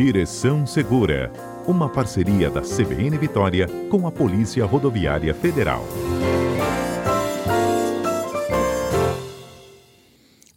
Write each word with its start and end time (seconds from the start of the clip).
Direção 0.00 0.64
Segura, 0.64 1.32
uma 1.66 1.88
parceria 1.88 2.48
da 2.48 2.60
CBN 2.60 3.18
Vitória 3.18 3.66
com 3.90 4.06
a 4.06 4.12
Polícia 4.12 4.64
Rodoviária 4.64 5.34
Federal. 5.34 5.84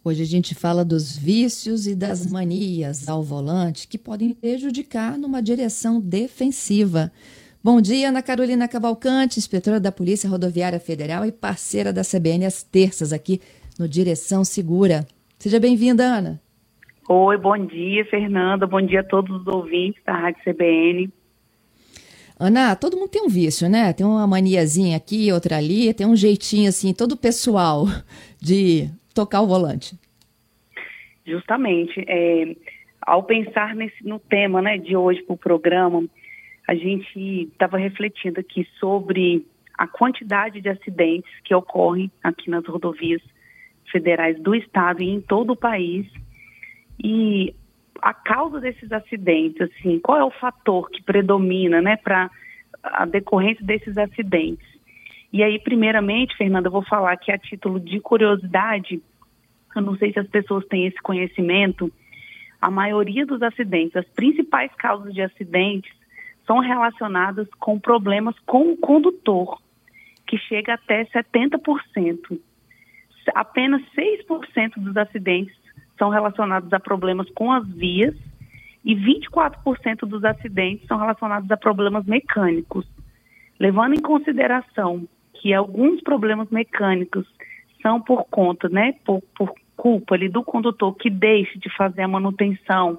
Hoje 0.04 0.22
a 0.22 0.26
gente 0.26 0.54
fala 0.54 0.84
dos 0.84 1.16
vícios 1.16 1.88
e 1.88 1.96
das 1.96 2.24
manias 2.24 3.08
ao 3.08 3.20
volante 3.20 3.88
que 3.88 3.98
podem 3.98 4.32
prejudicar 4.32 5.18
numa 5.18 5.42
direção 5.42 6.00
defensiva. 6.00 7.10
Bom 7.64 7.80
dia, 7.80 8.10
Ana 8.10 8.22
Carolina 8.22 8.68
Cavalcante, 8.68 9.40
inspetora 9.40 9.80
da 9.80 9.90
Polícia 9.90 10.30
Rodoviária 10.30 10.78
Federal 10.78 11.26
e 11.26 11.32
parceira 11.32 11.92
da 11.92 12.02
CBN 12.04 12.46
às 12.46 12.62
terças 12.62 13.12
aqui 13.12 13.40
no 13.76 13.88
Direção 13.88 14.44
Segura. 14.44 15.04
Seja 15.36 15.58
bem-vinda, 15.58 16.04
Ana. 16.04 16.41
Oi, 17.08 17.36
bom 17.36 17.66
dia, 17.66 18.04
Fernanda. 18.04 18.64
Bom 18.64 18.80
dia 18.80 19.00
a 19.00 19.04
todos 19.04 19.40
os 19.40 19.46
ouvintes 19.48 20.00
da 20.04 20.12
Rádio 20.12 20.40
CBN. 20.44 21.10
Ana, 22.38 22.76
todo 22.76 22.96
mundo 22.96 23.10
tem 23.10 23.22
um 23.22 23.28
vício, 23.28 23.68
né? 23.68 23.92
Tem 23.92 24.06
uma 24.06 24.26
maniazinha 24.26 24.96
aqui, 24.96 25.32
outra 25.32 25.56
ali, 25.56 25.92
tem 25.92 26.06
um 26.06 26.14
jeitinho 26.14 26.68
assim, 26.68 26.94
todo 26.94 27.16
pessoal 27.16 27.86
de 28.40 28.88
tocar 29.14 29.42
o 29.42 29.46
volante. 29.46 29.98
Justamente. 31.26 32.04
É, 32.06 32.56
ao 33.00 33.24
pensar 33.24 33.74
nesse, 33.74 34.06
no 34.06 34.20
tema 34.20 34.62
né, 34.62 34.78
de 34.78 34.96
hoje 34.96 35.22
para 35.22 35.34
o 35.34 35.38
programa, 35.38 36.04
a 36.68 36.74
gente 36.74 37.48
estava 37.52 37.78
refletindo 37.78 38.38
aqui 38.38 38.66
sobre 38.78 39.44
a 39.76 39.88
quantidade 39.88 40.60
de 40.60 40.68
acidentes 40.68 41.30
que 41.44 41.54
ocorrem 41.54 42.10
aqui 42.22 42.48
nas 42.48 42.64
rodovias 42.64 43.20
federais 43.90 44.40
do 44.40 44.54
estado 44.54 45.02
e 45.02 45.08
em 45.08 45.20
todo 45.20 45.50
o 45.52 45.56
país. 45.56 46.06
E 47.02 47.54
a 48.00 48.12
causa 48.12 48.60
desses 48.60 48.90
acidentes, 48.90 49.60
assim, 49.60 50.00
qual 50.00 50.18
é 50.18 50.24
o 50.24 50.30
fator 50.30 50.90
que 50.90 51.02
predomina, 51.02 51.80
né, 51.80 51.96
para 51.96 52.30
a 52.82 53.04
decorrência 53.06 53.64
desses 53.64 53.96
acidentes? 53.96 54.66
E 55.32 55.42
aí, 55.42 55.58
primeiramente, 55.60 56.36
Fernanda, 56.36 56.68
eu 56.68 56.72
vou 56.72 56.84
falar 56.84 57.16
que 57.16 57.30
a 57.30 57.38
título 57.38 57.80
de 57.80 58.00
curiosidade, 58.00 59.00
eu 59.74 59.82
não 59.82 59.96
sei 59.96 60.12
se 60.12 60.18
as 60.18 60.28
pessoas 60.28 60.66
têm 60.66 60.86
esse 60.86 61.00
conhecimento, 61.00 61.90
a 62.60 62.70
maioria 62.70 63.24
dos 63.24 63.42
acidentes, 63.42 63.96
as 63.96 64.08
principais 64.10 64.70
causas 64.74 65.14
de 65.14 65.22
acidentes 65.22 65.92
são 66.46 66.58
relacionadas 66.58 67.48
com 67.58 67.78
problemas 67.78 68.38
com 68.40 68.72
o 68.72 68.76
condutor, 68.76 69.60
que 70.26 70.36
chega 70.38 70.74
até 70.74 71.04
70%. 71.06 72.38
Apenas 73.34 73.82
6% 73.96 74.74
dos 74.76 74.96
acidentes 74.96 75.61
são 76.02 76.10
relacionados 76.10 76.72
a 76.72 76.80
problemas 76.80 77.30
com 77.30 77.52
as 77.52 77.64
vias 77.68 78.16
e 78.84 78.92
24% 78.96 80.00
dos 80.00 80.24
acidentes 80.24 80.84
são 80.88 80.98
relacionados 80.98 81.48
a 81.48 81.56
problemas 81.56 82.04
mecânicos. 82.06 82.84
Levando 83.60 83.94
em 83.94 84.02
consideração 84.02 85.06
que 85.34 85.54
alguns 85.54 86.02
problemas 86.02 86.50
mecânicos 86.50 87.24
são 87.80 88.00
por 88.00 88.24
conta, 88.24 88.68
né, 88.68 88.94
por, 89.04 89.22
por 89.36 89.54
culpa 89.76 90.16
ali 90.16 90.28
do 90.28 90.42
condutor 90.42 90.92
que 90.96 91.08
deixe 91.08 91.56
de 91.60 91.70
fazer 91.76 92.02
a 92.02 92.08
manutenção 92.08 92.98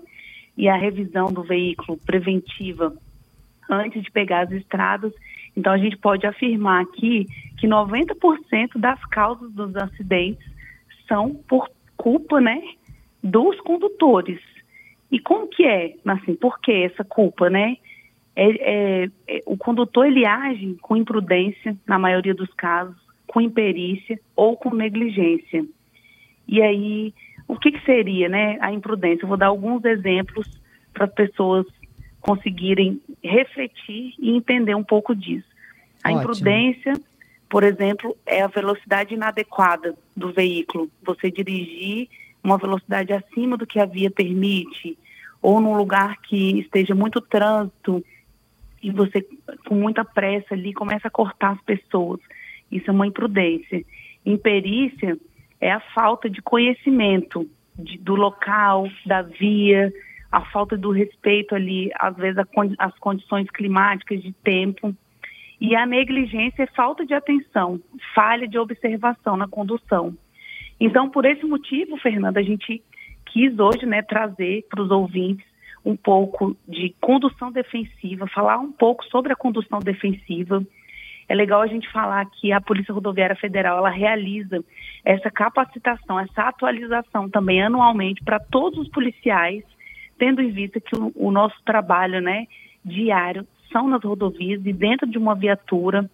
e 0.57 0.69
a 0.69 0.77
revisão 0.77 1.25
do 1.25 1.43
veículo 1.43 1.97
preventiva 2.05 2.93
antes 3.69 4.01
de 4.01 4.11
pegar 4.11 4.43
as 4.43 4.51
estradas. 4.51 5.11
Então, 5.57 5.73
a 5.73 5.77
gente 5.77 5.97
pode 5.97 6.25
afirmar 6.25 6.83
aqui 6.83 7.25
que 7.57 7.67
90% 7.67 8.77
das 8.77 9.03
causas 9.07 9.51
dos 9.51 9.75
acidentes 9.75 10.49
são 11.05 11.35
por 11.49 11.67
culpa, 11.97 12.39
né, 12.39 12.61
dos 13.23 13.59
condutores. 13.61 14.39
E 15.11 15.19
como 15.19 15.47
que 15.47 15.63
é, 15.63 15.95
assim, 16.05 16.35
por 16.35 16.59
que 16.59 16.71
essa 16.71 17.03
culpa, 17.03 17.49
né? 17.49 17.77
É, 18.35 18.45
é, 18.45 19.09
é, 19.27 19.39
o 19.45 19.55
condutor, 19.55 20.07
ele 20.07 20.25
age 20.25 20.75
com 20.81 20.97
imprudência, 20.97 21.77
na 21.87 21.99
maioria 21.99 22.33
dos 22.33 22.51
casos, 22.53 22.95
com 23.27 23.39
imperícia 23.39 24.19
ou 24.35 24.57
com 24.57 24.73
negligência. 24.73 25.65
E 26.47 26.61
aí, 26.61 27.13
o 27.47 27.57
que, 27.57 27.71
que 27.71 27.85
seria, 27.85 28.27
né, 28.27 28.57
a 28.59 28.71
imprudência? 28.71 29.23
Eu 29.23 29.29
vou 29.29 29.37
dar 29.37 29.47
alguns 29.47 29.85
exemplos 29.85 30.47
para 30.91 31.05
as 31.05 31.13
pessoas 31.13 31.65
conseguirem 32.19 33.01
refletir 33.23 34.15
e 34.19 34.31
entender 34.31 34.75
um 34.75 34.83
pouco 34.83 35.15
disso. 35.15 35.47
A 36.03 36.09
Ótimo. 36.09 36.21
imprudência, 36.21 36.93
por 37.49 37.63
exemplo, 37.63 38.17
é 38.25 38.41
a 38.41 38.47
velocidade 38.47 39.13
inadequada 39.13 39.95
do 40.15 40.31
veículo. 40.31 40.89
Você 41.03 41.29
dirigir 41.29 42.09
uma 42.43 42.57
velocidade 42.57 43.13
acima 43.13 43.57
do 43.57 43.65
que 43.65 43.79
a 43.79 43.85
via 43.85 44.11
permite, 44.11 44.97
ou 45.41 45.61
num 45.61 45.75
lugar 45.75 46.17
que 46.21 46.59
esteja 46.59 46.93
muito 46.93 47.21
trânsito 47.21 48.03
e 48.81 48.91
você 48.91 49.25
com 49.65 49.75
muita 49.75 50.03
pressa 50.03 50.53
ali 50.53 50.73
começa 50.73 51.07
a 51.07 51.11
cortar 51.11 51.51
as 51.51 51.61
pessoas. 51.61 52.19
Isso 52.69 52.89
é 52.89 52.93
uma 52.93 53.07
imprudência. 53.07 53.83
Imperícia 54.25 55.17
é 55.59 55.71
a 55.71 55.79
falta 55.79 56.29
de 56.29 56.41
conhecimento 56.41 57.49
de, 57.77 57.97
do 57.97 58.15
local, 58.15 58.89
da 59.05 59.21
via, 59.21 59.91
a 60.31 60.41
falta 60.41 60.75
do 60.75 60.91
respeito 60.91 61.55
ali, 61.55 61.91
às 61.95 62.15
vezes, 62.15 62.43
as 62.77 62.97
condições 62.99 63.49
climáticas 63.49 64.21
de 64.21 64.33
tempo. 64.43 64.95
E 65.61 65.75
a 65.75 65.85
negligência 65.85 66.63
é 66.63 66.67
falta 66.67 67.05
de 67.05 67.13
atenção, 67.13 67.79
falha 68.13 68.47
de 68.47 68.57
observação 68.57 69.37
na 69.37 69.47
condução. 69.47 70.13
Então, 70.79 71.09
por 71.09 71.25
esse 71.25 71.45
motivo, 71.45 71.97
Fernanda, 71.97 72.39
a 72.39 72.43
gente 72.43 72.81
quis 73.25 73.57
hoje 73.57 73.85
né, 73.85 74.01
trazer 74.01 74.65
para 74.69 74.81
os 74.81 74.91
ouvintes 74.91 75.45
um 75.85 75.95
pouco 75.95 76.55
de 76.67 76.95
condução 77.01 77.51
defensiva, 77.51 78.27
falar 78.27 78.57
um 78.57 78.71
pouco 78.71 79.03
sobre 79.05 79.33
a 79.33 79.35
condução 79.35 79.79
defensiva. 79.79 80.63
É 81.27 81.35
legal 81.35 81.61
a 81.61 81.67
gente 81.67 81.89
falar 81.91 82.25
que 82.25 82.51
a 82.51 82.61
Polícia 82.61 82.93
Rodoviária 82.93 83.35
Federal 83.35 83.77
ela 83.77 83.89
realiza 83.89 84.63
essa 85.03 85.29
capacitação, 85.29 86.19
essa 86.19 86.43
atualização 86.43 87.29
também 87.29 87.61
anualmente 87.61 88.23
para 88.23 88.39
todos 88.39 88.79
os 88.79 88.89
policiais 88.89 89.63
tendo 90.17 90.41
em 90.41 90.51
vista 90.51 90.79
que 90.79 90.95
o, 90.95 91.11
o 91.15 91.31
nosso 91.31 91.55
trabalho 91.65 92.21
né, 92.21 92.45
diário 92.83 93.45
são 93.71 93.87
nas 93.87 94.03
rodovias 94.03 94.65
e 94.65 94.71
dentro 94.71 95.05
de 95.07 95.17
uma 95.17 95.35
viatura, 95.35 96.09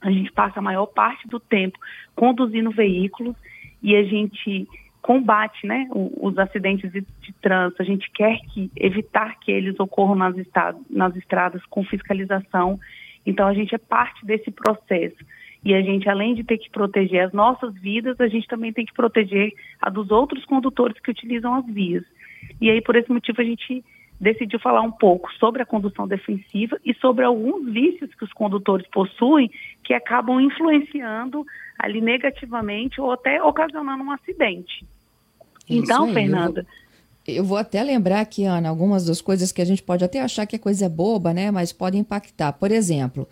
a 0.00 0.10
gente 0.10 0.30
passa 0.32 0.58
a 0.58 0.62
maior 0.62 0.86
parte 0.86 1.26
do 1.28 1.40
tempo 1.40 1.78
conduzindo 2.14 2.70
veículos 2.70 3.34
e 3.82 3.96
a 3.96 4.02
gente 4.02 4.68
combate 5.02 5.66
né, 5.66 5.88
os 5.92 6.38
acidentes 6.38 6.92
de, 6.92 7.00
de, 7.00 7.32
trânsito, 7.40 7.82
a 7.82 7.84
gente 7.84 8.10
quer 8.10 8.38
que, 8.52 8.70
evitar 8.76 9.38
que 9.40 9.50
eles 9.50 9.78
ocorram 9.80 10.14
nas, 10.14 10.36
estados, 10.36 10.80
nas 10.90 11.16
estradas 11.16 11.64
com 11.66 11.82
fiscalização. 11.84 12.78
Então, 13.24 13.48
a 13.48 13.54
gente 13.54 13.74
é 13.74 13.78
parte 13.78 14.24
desse 14.24 14.50
processo. 14.50 15.16
E 15.64 15.74
a 15.74 15.82
gente, 15.82 16.08
além 16.08 16.34
de 16.34 16.44
ter 16.44 16.58
que 16.58 16.70
proteger 16.70 17.24
as 17.24 17.32
nossas 17.32 17.74
vidas, 17.74 18.20
a 18.20 18.28
gente 18.28 18.46
também 18.46 18.72
tem 18.72 18.84
que 18.84 18.94
proteger 18.94 19.52
a 19.80 19.90
dos 19.90 20.10
outros 20.10 20.44
condutores 20.44 20.98
que 21.00 21.10
utilizam 21.10 21.54
as 21.54 21.66
vias. 21.66 22.04
E 22.60 22.70
aí, 22.70 22.80
por 22.80 22.96
esse 22.96 23.10
motivo, 23.10 23.40
a 23.40 23.44
gente 23.44 23.84
decidiu 24.20 24.60
falar 24.60 24.82
um 24.82 24.90
pouco 24.90 25.32
sobre 25.34 25.62
a 25.62 25.66
condução 25.66 26.06
defensiva 26.06 26.78
e 26.84 26.92
sobre 26.94 27.24
alguns 27.24 27.72
vícios 27.72 28.14
que 28.14 28.24
os 28.24 28.32
condutores 28.32 28.86
possuem 28.92 29.50
que 29.82 29.94
acabam 29.94 30.38
influenciando 30.40 31.44
ali 31.78 32.00
negativamente 32.02 33.00
ou 33.00 33.10
até 33.10 33.42
ocasionando 33.42 34.04
um 34.04 34.10
acidente. 34.10 34.84
então, 35.68 36.04
aí, 36.04 36.12
Fernanda. 36.12 36.60
Eu 36.60 37.34
vou, 37.34 37.34
eu 37.36 37.44
vou 37.44 37.56
até 37.56 37.82
lembrar 37.82 38.20
aqui, 38.20 38.44
Ana, 38.44 38.68
algumas 38.68 39.06
das 39.06 39.22
coisas 39.22 39.50
que 39.50 39.62
a 39.62 39.64
gente 39.64 39.82
pode 39.82 40.04
até 40.04 40.20
achar 40.20 40.44
que 40.44 40.54
é 40.54 40.58
coisa 40.58 40.88
boba, 40.88 41.32
né? 41.32 41.50
Mas 41.50 41.72
pode 41.72 41.96
impactar. 41.96 42.52
Por 42.52 42.70
exemplo, 42.70 43.26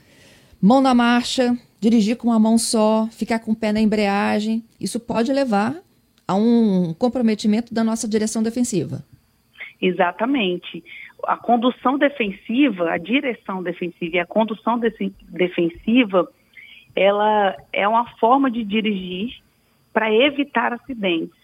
mão 0.61 0.81
na 0.81 0.95
marcha, 0.95 1.55
dirigir 1.79 2.17
com 2.17 2.29
uma 2.29 2.39
mão 2.39 2.57
só, 2.57 3.07
ficar 3.11 3.41
com 3.41 3.53
o 3.53 3.57
pé 3.57 3.73
na 3.73 3.81
embreagem. 3.81 4.65
Isso 4.81 4.99
pode 4.99 5.31
levar 5.35 5.77
a 6.27 6.35
um 6.35 6.95
comprometimento 6.95 7.75
da 7.75 7.85
nossa 7.85 8.09
direção 8.09 8.43
defensiva. 8.43 9.05
Exatamente. 9.81 10.83
A 11.25 11.37
condução 11.37 11.99
defensiva, 11.99 12.91
a 12.91 12.99
direção 12.99 13.63
defensiva 13.63 14.17
e 14.17 14.21
a 14.21 14.27
condução 14.27 14.81
defensiva, 15.29 16.29
ela 16.95 17.57
é 17.73 17.87
uma 17.87 18.09
forma 18.19 18.51
de 18.51 18.65
dirigir 18.65 19.37
para 19.93 20.13
evitar 20.13 20.73
acidentes. 20.73 21.37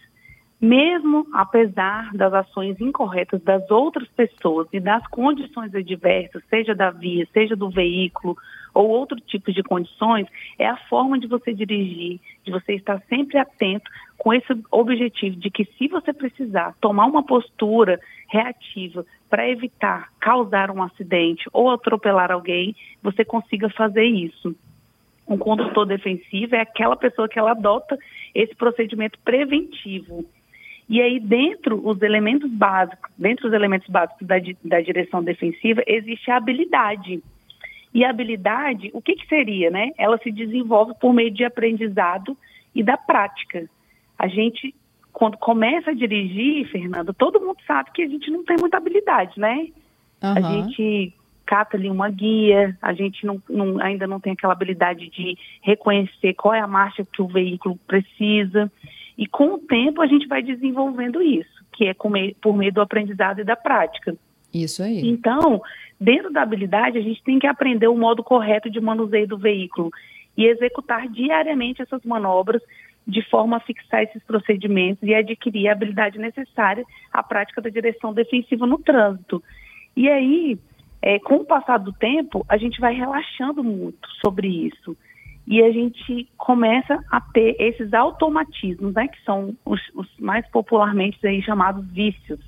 Mesmo 0.59 1.27
apesar 1.33 2.11
das 2.13 2.33
ações 2.33 2.79
incorretas 2.79 3.41
das 3.43 3.69
outras 3.69 4.07
pessoas 4.09 4.67
e 4.71 4.79
das 4.79 5.05
condições 5.07 5.73
adversas, 5.75 6.41
seja 6.49 6.73
da 6.73 6.91
via, 6.91 7.27
seja 7.33 7.55
do 7.55 7.69
veículo 7.69 8.37
ou 8.75 8.89
outro 8.89 9.19
tipo 9.21 9.51
de 9.51 9.63
condições, 9.63 10.27
é 10.59 10.67
a 10.67 10.77
forma 10.89 11.17
de 11.17 11.25
você 11.25 11.53
dirigir, 11.53 12.19
de 12.43 12.51
você 12.51 12.73
estar 12.73 13.01
sempre 13.09 13.37
atento 13.37 13.89
com 14.17 14.33
esse 14.33 14.53
objetivo 14.69 15.37
de 15.37 15.49
que 15.49 15.65
se 15.77 15.87
você 15.87 16.13
precisar 16.13 16.75
tomar 16.79 17.05
uma 17.05 17.23
postura 17.23 17.99
reativa 18.29 19.05
para 19.29 19.49
evitar 19.49 20.09
causar 20.19 20.69
um 20.69 20.83
acidente 20.83 21.49
ou 21.53 21.71
atropelar 21.71 22.31
alguém, 22.31 22.75
você 23.01 23.23
consiga 23.23 23.69
fazer 23.69 24.05
isso. 24.05 24.55
Um 25.27 25.37
condutor 25.37 25.85
defensivo 25.85 26.55
é 26.55 26.61
aquela 26.61 26.95
pessoa 26.95 27.27
que 27.27 27.39
ela 27.39 27.51
adota 27.51 27.97
esse 28.33 28.53
procedimento 28.55 29.17
preventivo. 29.23 30.25
E 30.87 31.01
aí, 31.01 31.19
dentro 31.19 31.81
os 31.87 31.99
elementos 32.03 32.51
básicos, 32.51 33.11
dentro 33.17 33.47
os 33.47 33.53
elementos 33.53 33.89
básicos 33.89 34.27
da, 34.27 34.35
da 34.63 34.81
direção 34.81 35.23
defensiva, 35.23 35.81
existe 35.87 36.29
a 36.29 36.37
habilidade. 36.37 37.23
E 37.95 38.03
a 38.03 38.09
habilidade, 38.09 38.91
o 38.93 39.01
que, 39.01 39.15
que 39.15 39.25
seria, 39.25 39.71
né? 39.71 39.91
Ela 39.97 40.17
se 40.17 40.29
desenvolve 40.29 40.93
por 40.99 41.13
meio 41.13 41.31
de 41.31 41.45
aprendizado 41.45 42.37
e 42.75 42.83
da 42.83 42.97
prática. 42.97 43.69
A 44.19 44.27
gente, 44.27 44.75
quando 45.13 45.37
começa 45.37 45.91
a 45.91 45.93
dirigir, 45.93 46.69
Fernanda, 46.69 47.13
todo 47.13 47.39
mundo 47.39 47.55
sabe 47.65 47.91
que 47.93 48.03
a 48.03 48.07
gente 48.09 48.29
não 48.29 48.43
tem 48.43 48.57
muita 48.59 48.75
habilidade, 48.75 49.39
né? 49.39 49.69
Uhum. 50.21 50.33
A 50.35 50.41
gente 50.41 51.13
cata 51.45 51.77
ali 51.77 51.89
uma 51.89 52.09
guia, 52.09 52.77
a 52.81 52.91
gente 52.91 53.25
não, 53.25 53.41
não, 53.49 53.79
ainda 53.81 54.05
não 54.05 54.19
tem 54.19 54.33
aquela 54.33 54.51
habilidade 54.51 55.09
de 55.09 55.37
reconhecer 55.61 56.33
qual 56.33 56.53
é 56.53 56.59
a 56.59 56.67
marcha 56.67 57.07
que 57.13 57.21
o 57.21 57.27
veículo 57.27 57.79
precisa. 57.87 58.69
E 59.17 59.25
com 59.25 59.53
o 59.53 59.59
tempo 59.59 60.01
a 60.01 60.07
gente 60.07 60.27
vai 60.27 60.41
desenvolvendo 60.41 61.21
isso, 61.21 61.63
que 61.71 61.85
é 61.85 61.93
por 61.93 62.09
meio 62.57 62.73
do 62.73 62.81
aprendizado 62.81 63.39
e 63.39 63.45
da 63.45 63.55
prática. 63.55 64.17
Isso 64.63 64.81
aí. 64.81 65.01
Então, 65.07 65.61
dentro 65.99 66.31
da 66.31 66.41
habilidade, 66.41 66.97
a 66.97 67.01
gente 67.01 67.21
tem 67.23 67.37
que 67.37 67.47
aprender 67.47 67.87
o 67.87 67.97
modo 67.97 68.23
correto 68.23 68.69
de 68.69 68.79
manuseio 68.79 69.27
do 69.27 69.37
veículo 69.37 69.91
e 70.37 70.45
executar 70.45 71.07
diariamente 71.09 71.81
essas 71.81 72.03
manobras 72.03 72.61
de 73.07 73.21
forma 73.29 73.57
a 73.57 73.59
fixar 73.59 74.03
esses 74.03 74.23
procedimentos 74.23 75.03
e 75.03 75.13
adquirir 75.13 75.67
a 75.67 75.73
habilidade 75.73 76.17
necessária 76.17 76.83
à 77.11 77.21
prática 77.21 77.61
da 77.61 77.69
direção 77.69 78.13
defensiva 78.13 78.65
no 78.65 78.79
trânsito. 78.79 79.43
E 79.95 80.09
aí, 80.09 80.57
é, 81.01 81.19
com 81.19 81.35
o 81.35 81.45
passar 81.45 81.77
do 81.77 81.93
tempo, 81.93 82.45
a 82.49 82.57
gente 82.57 82.79
vai 82.79 82.93
relaxando 82.95 83.63
muito 83.63 84.09
sobre 84.23 84.47
isso. 84.47 84.97
E 85.47 85.61
a 85.61 85.71
gente 85.71 86.27
começa 86.37 86.99
a 87.11 87.21
ter 87.21 87.55
esses 87.59 87.93
automatismos, 87.93 88.93
né, 88.93 89.07
que 89.07 89.21
são 89.23 89.55
os, 89.63 89.79
os 89.93 90.07
mais 90.19 90.47
popularmente 90.49 91.19
aí 91.27 91.41
chamados 91.43 91.85
vícios. 91.91 92.39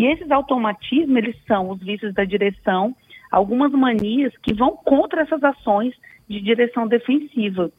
E 0.00 0.06
esses 0.06 0.30
automatismos, 0.30 1.14
eles 1.14 1.36
são 1.46 1.68
os 1.68 1.78
vícios 1.78 2.14
da 2.14 2.24
direção, 2.24 2.96
algumas 3.30 3.70
manias 3.70 4.32
que 4.38 4.54
vão 4.54 4.74
contra 4.74 5.20
essas 5.20 5.44
ações 5.44 5.94
de 6.26 6.40
direção 6.40 6.88
defensiva. 6.88 7.70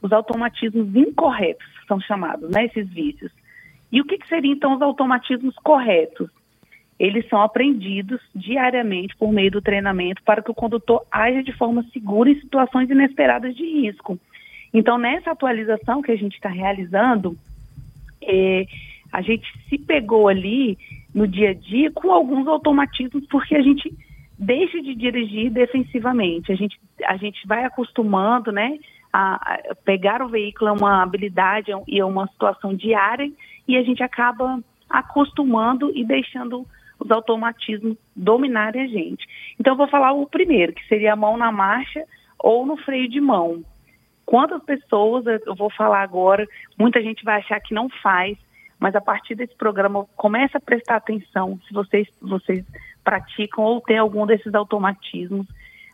Os 0.00 0.10
automatismos 0.10 0.96
incorretos 0.96 1.66
são 1.86 2.00
chamados, 2.00 2.48
né, 2.48 2.64
esses 2.64 2.88
vícios. 2.88 3.30
E 3.92 4.00
o 4.00 4.06
que, 4.06 4.16
que 4.16 4.26
seriam, 4.26 4.54
então, 4.54 4.74
os 4.74 4.80
automatismos 4.80 5.54
corretos? 5.56 6.30
eles 6.98 7.28
são 7.28 7.42
aprendidos 7.42 8.22
diariamente 8.34 9.14
por 9.18 9.30
meio 9.30 9.50
do 9.50 9.60
treinamento 9.60 10.22
para 10.22 10.40
que 10.40 10.50
o 10.50 10.54
condutor 10.54 11.04
aja 11.10 11.42
de 11.42 11.52
forma 11.52 11.84
segura 11.92 12.30
em 12.30 12.40
situações 12.40 12.88
inesperadas 12.88 13.54
de 13.54 13.62
risco. 13.62 14.18
Então, 14.72 14.96
nessa 14.96 15.32
atualização 15.32 16.00
que 16.00 16.10
a 16.10 16.16
gente 16.16 16.36
está 16.36 16.48
realizando, 16.48 17.36
é, 18.22 18.64
a 19.12 19.20
gente 19.20 19.46
se 19.68 19.76
pegou 19.76 20.26
ali 20.26 20.78
no 21.16 21.26
dia 21.26 21.52
a 21.52 21.54
dia 21.54 21.90
com 21.90 22.12
alguns 22.12 22.46
automatismos, 22.46 23.26
porque 23.28 23.56
a 23.56 23.62
gente 23.62 23.90
deixa 24.38 24.82
de 24.82 24.94
dirigir 24.94 25.50
defensivamente. 25.50 26.52
A 26.52 26.54
gente, 26.54 26.78
a 27.06 27.16
gente 27.16 27.46
vai 27.46 27.64
acostumando, 27.64 28.52
né? 28.52 28.78
A, 29.10 29.58
pegar 29.82 30.20
o 30.20 30.28
veículo 30.28 30.68
é 30.68 30.72
uma 30.72 31.02
habilidade 31.02 31.72
e 31.88 31.98
é 31.98 32.04
uma 32.04 32.26
situação 32.28 32.74
diária 32.74 33.32
e 33.66 33.78
a 33.78 33.82
gente 33.82 34.02
acaba 34.02 34.62
acostumando 34.90 35.90
e 35.96 36.04
deixando 36.04 36.66
os 37.00 37.10
automatismos 37.10 37.96
dominarem 38.14 38.82
a 38.82 38.86
gente. 38.86 39.26
Então, 39.58 39.72
eu 39.72 39.78
vou 39.78 39.88
falar 39.88 40.12
o 40.12 40.26
primeiro, 40.26 40.74
que 40.74 40.86
seria 40.86 41.14
a 41.14 41.16
mão 41.16 41.38
na 41.38 41.50
marcha 41.50 42.04
ou 42.38 42.66
no 42.66 42.76
freio 42.76 43.08
de 43.08 43.22
mão. 43.22 43.64
Quantas 44.26 44.62
pessoas, 44.64 45.24
eu 45.46 45.54
vou 45.54 45.70
falar 45.70 46.02
agora, 46.02 46.46
muita 46.78 47.00
gente 47.00 47.24
vai 47.24 47.38
achar 47.38 47.58
que 47.60 47.72
não 47.72 47.88
faz, 48.02 48.36
mas 48.78 48.94
a 48.94 49.00
partir 49.00 49.34
desse 49.34 49.54
programa, 49.56 50.06
comece 50.16 50.56
a 50.56 50.60
prestar 50.60 50.96
atenção 50.96 51.58
se 51.66 51.72
vocês, 51.72 52.08
vocês 52.20 52.64
praticam 53.02 53.64
ou 53.64 53.80
tem 53.80 53.98
algum 53.98 54.26
desses 54.26 54.54
automatismos. 54.54 55.46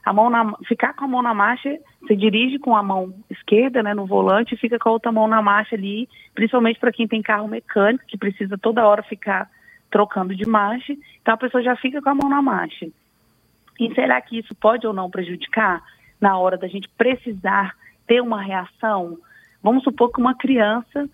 A 0.05 0.13
mão 0.13 0.29
na, 0.29 0.57
ficar 0.67 0.95
com 0.95 1.05
a 1.05 1.09
mão 1.09 1.23
na 1.23 1.33
marcha, 1.33 1.79
você 2.01 2.17
dirige 2.17 2.59
com 2.59 2.75
a 2.75 2.83
mão 2.83 3.15
esquerda, 3.31 3.83
né, 3.83 3.95
no 3.95 4.05
volante, 4.05 4.55
e 4.55 4.59
fica 4.59 4.79
com 4.79 4.89
a 4.89 4.93
outra 4.93 5.13
mão 5.13 5.29
na 5.29 5.41
marcha 5.41 5.77
ali, 5.77 6.09
principalmente 6.35 6.81
para 6.81 6.91
quem 6.91 7.07
tem 7.07 7.23
carro 7.23 7.47
mecânico, 7.47 8.05
que 8.07 8.19
precisa 8.19 8.59
toda 8.59 8.87
hora 8.87 9.03
ficar 9.03 9.49
trocando 9.91 10.35
de 10.35 10.49
marcha, 10.49 10.97
então 11.21 11.35
a 11.35 11.37
pessoa 11.37 11.63
já 11.63 11.77
fica 11.77 12.01
com 12.03 12.09
a 12.09 12.15
mão 12.15 12.29
na 12.29 12.43
marcha. 12.43 12.89
E 13.79 13.95
será 13.95 14.21
que 14.21 14.39
isso 14.39 14.55
pode 14.55 14.87
ou 14.87 14.93
não 14.93 15.11
prejudicar 15.11 15.83
na 16.21 16.37
hora 16.39 16.57
da 16.57 16.67
gente 16.67 16.89
precisar 16.97 17.77
ter 18.07 18.21
uma 18.21 18.41
reação? 18.43 19.19
Vamos 19.63 19.85
supor 19.85 20.11
que 20.11 20.21
uma 20.21 20.35
criança 20.35 21.09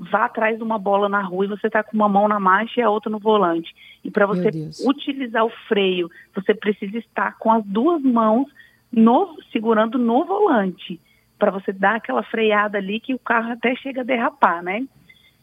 vá 0.00 0.24
atrás 0.24 0.56
de 0.56 0.62
uma 0.62 0.78
bola 0.78 1.08
na 1.08 1.20
rua 1.20 1.44
e 1.44 1.48
você 1.48 1.66
está 1.66 1.82
com 1.82 1.94
uma 1.94 2.08
mão 2.08 2.26
na 2.26 2.40
marcha 2.40 2.80
e 2.80 2.82
a 2.82 2.88
outra 2.88 3.10
no 3.10 3.18
volante. 3.18 3.74
E 4.02 4.10
para 4.10 4.24
você 4.24 4.48
utilizar 4.86 5.44
o 5.44 5.52
freio, 5.68 6.10
você 6.34 6.54
precisa 6.54 6.96
estar 6.96 7.36
com 7.38 7.52
as 7.52 7.62
duas 7.66 8.02
mãos 8.02 8.48
no, 8.90 9.36
segurando 9.52 9.98
no 9.98 10.24
volante, 10.24 10.98
para 11.38 11.50
você 11.50 11.72
dar 11.72 11.96
aquela 11.96 12.22
freada 12.22 12.78
ali 12.78 12.98
que 12.98 13.14
o 13.14 13.18
carro 13.18 13.52
até 13.52 13.74
chega 13.76 14.00
a 14.00 14.04
derrapar, 14.04 14.62
né? 14.62 14.86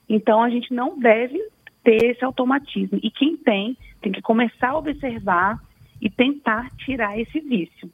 Então 0.10 0.42
a 0.42 0.50
gente 0.50 0.74
não 0.74 0.98
deve 0.98 1.40
ter 1.84 2.04
esse 2.06 2.26
automatismo. 2.26 3.00
E 3.04 3.12
quem 3.12 3.38
tem, 3.38 3.78
tem 4.02 4.12
que 4.12 4.22
começar 4.22 4.70
a 4.70 4.78
observar 4.78 5.62
e 6.02 6.10
tentar 6.10 6.72
tirar 6.78 7.20
esse 7.20 7.40
vício. 7.40 7.90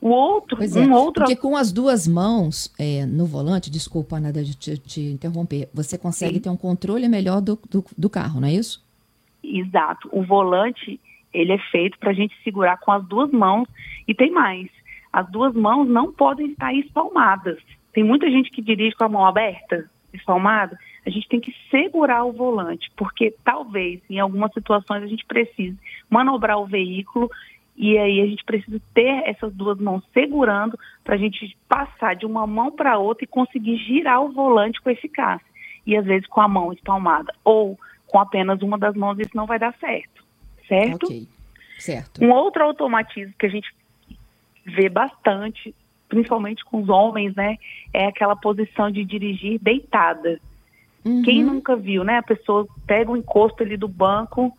O 0.00 0.08
outro, 0.08 0.56
pois 0.56 0.74
é, 0.74 0.80
um 0.80 0.92
outro. 0.92 1.24
Porque 1.24 1.36
com 1.36 1.56
as 1.56 1.70
duas 1.70 2.08
mãos 2.08 2.72
é, 2.78 3.04
no 3.04 3.26
volante, 3.26 3.70
desculpa, 3.70 4.16
Ana, 4.16 4.32
de 4.32 4.54
te, 4.56 4.78
te 4.78 5.00
interromper, 5.00 5.68
você 5.74 5.98
consegue 5.98 6.34
Sim. 6.34 6.40
ter 6.40 6.48
um 6.48 6.56
controle 6.56 7.06
melhor 7.06 7.40
do, 7.42 7.58
do, 7.68 7.84
do, 7.96 8.08
carro, 8.08 8.40
não 8.40 8.48
é 8.48 8.52
isso? 8.52 8.82
Exato. 9.44 10.08
O 10.10 10.22
volante, 10.22 10.98
ele 11.34 11.52
é 11.52 11.58
feito 11.70 11.98
para 11.98 12.10
a 12.10 12.14
gente 12.14 12.34
segurar 12.42 12.78
com 12.78 12.92
as 12.92 13.04
duas 13.06 13.30
mãos. 13.30 13.68
E 14.08 14.14
tem 14.14 14.30
mais: 14.30 14.68
as 15.12 15.30
duas 15.30 15.54
mãos 15.54 15.86
não 15.86 16.10
podem 16.10 16.52
estar 16.52 16.72
espalmadas. 16.74 17.58
Tem 17.92 18.02
muita 18.02 18.30
gente 18.30 18.50
que 18.50 18.62
dirige 18.62 18.96
com 18.96 19.04
a 19.04 19.08
mão 19.08 19.26
aberta, 19.26 19.90
espalmada 20.14 20.78
a 21.04 21.10
gente 21.10 21.28
tem 21.28 21.40
que 21.40 21.54
segurar 21.70 22.24
o 22.24 22.32
volante, 22.32 22.90
porque 22.96 23.34
talvez 23.44 24.00
em 24.08 24.18
algumas 24.18 24.52
situações 24.52 25.02
a 25.02 25.06
gente 25.06 25.24
precise 25.24 25.76
manobrar 26.08 26.58
o 26.58 26.66
veículo 26.66 27.30
e 27.76 27.96
aí 27.96 28.20
a 28.20 28.26
gente 28.26 28.44
precisa 28.44 28.80
ter 28.92 29.22
essas 29.26 29.52
duas 29.54 29.78
mãos 29.78 30.02
segurando 30.12 30.78
para 31.02 31.14
a 31.14 31.18
gente 31.18 31.56
passar 31.68 32.14
de 32.14 32.26
uma 32.26 32.46
mão 32.46 32.70
para 32.70 32.98
outra 32.98 33.24
e 33.24 33.28
conseguir 33.28 33.76
girar 33.78 34.22
o 34.22 34.32
volante 34.32 34.80
com 34.80 34.90
eficácia. 34.90 35.46
E 35.86 35.96
às 35.96 36.04
vezes 36.04 36.26
com 36.28 36.40
a 36.40 36.48
mão 36.48 36.72
espalmada 36.72 37.32
ou 37.42 37.78
com 38.06 38.18
apenas 38.18 38.60
uma 38.60 38.76
das 38.76 38.94
mãos 38.94 39.18
isso 39.18 39.34
não 39.34 39.46
vai 39.46 39.58
dar 39.58 39.74
certo, 39.78 40.24
certo? 40.68 41.06
Ok, 41.06 41.26
certo. 41.78 42.22
Um 42.22 42.30
outro 42.32 42.62
automatismo 42.64 43.34
que 43.38 43.46
a 43.46 43.50
gente 43.50 43.72
vê 44.66 44.88
bastante, 44.88 45.74
principalmente 46.08 46.64
com 46.64 46.82
os 46.82 46.88
homens, 46.88 47.34
né, 47.34 47.56
é 47.94 48.06
aquela 48.06 48.36
posição 48.36 48.90
de 48.90 49.04
dirigir 49.04 49.58
deitada. 49.60 50.40
Uhum. 51.04 51.22
Quem 51.22 51.42
nunca 51.42 51.76
viu, 51.76 52.04
né? 52.04 52.18
A 52.18 52.22
pessoa 52.22 52.66
pega 52.86 53.10
o 53.10 53.16
encosto 53.16 53.62
ali 53.62 53.76
do 53.76 53.88
banco, 53.88 54.56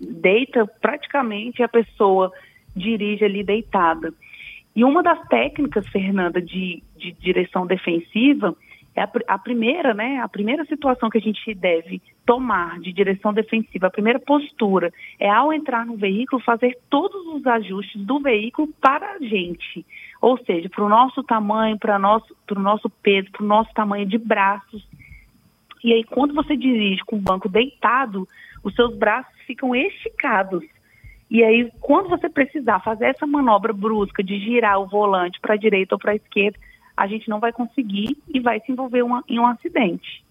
deita 0.00 0.66
praticamente 0.66 1.62
a 1.62 1.68
pessoa 1.68 2.32
dirige 2.74 3.24
ali 3.24 3.42
deitada. 3.42 4.12
E 4.74 4.84
uma 4.84 5.02
das 5.02 5.20
técnicas, 5.28 5.88
Fernanda, 5.88 6.40
de, 6.40 6.82
de 6.96 7.12
direção 7.12 7.66
defensiva 7.66 8.54
é 8.94 9.02
a, 9.02 9.10
a, 9.28 9.38
primeira, 9.38 9.94
né? 9.94 10.20
A 10.20 10.28
primeira 10.28 10.64
situação 10.66 11.08
que 11.08 11.18
a 11.18 11.20
gente 11.20 11.54
deve 11.54 12.00
tomar 12.26 12.78
de 12.80 12.92
direção 12.92 13.32
defensiva, 13.32 13.86
a 13.86 13.90
primeira 13.90 14.18
postura 14.18 14.92
é 15.18 15.30
ao 15.30 15.52
entrar 15.52 15.86
no 15.86 15.96
veículo 15.96 16.42
fazer 16.42 16.78
todos 16.90 17.26
os 17.34 17.46
ajustes 17.46 18.00
do 18.04 18.20
veículo 18.20 18.68
para 18.80 19.12
a 19.12 19.18
gente, 19.18 19.84
ou 20.20 20.38
seja, 20.44 20.68
para 20.68 20.84
o 20.84 20.88
nosso 20.88 21.22
tamanho, 21.22 21.78
para 21.78 21.98
nosso, 21.98 22.36
o 22.50 22.58
nosso 22.58 22.90
peso, 22.90 23.30
para 23.30 23.44
o 23.44 23.46
nosso 23.46 23.72
tamanho 23.72 24.06
de 24.06 24.18
braços 24.18 24.86
e 25.86 25.92
aí, 25.92 26.02
quando 26.02 26.34
você 26.34 26.56
dirige 26.56 27.00
com 27.04 27.14
o 27.14 27.20
banco 27.20 27.48
deitado, 27.48 28.26
os 28.64 28.74
seus 28.74 28.96
braços 28.96 29.32
ficam 29.46 29.74
esticados. 29.74 30.62
E 31.30 31.42
aí, 31.42 31.70
quando 31.80 32.08
você 32.08 32.28
precisar 32.28 32.80
fazer 32.80 33.06
essa 33.06 33.26
manobra 33.26 33.72
brusca 33.72 34.22
de 34.22 34.38
girar 34.38 34.78
o 34.80 34.86
volante 34.86 35.40
para 35.40 35.54
a 35.54 35.58
direita 35.58 35.94
ou 35.94 35.98
para 35.98 36.12
a 36.12 36.16
esquerda, 36.16 36.58
a 36.96 37.06
gente 37.06 37.28
não 37.28 37.40
vai 37.40 37.52
conseguir 37.52 38.16
e 38.32 38.40
vai 38.40 38.60
se 38.60 38.72
envolver 38.72 39.02
uma, 39.02 39.22
em 39.28 39.38
um 39.38 39.46
acidente. 39.46 40.24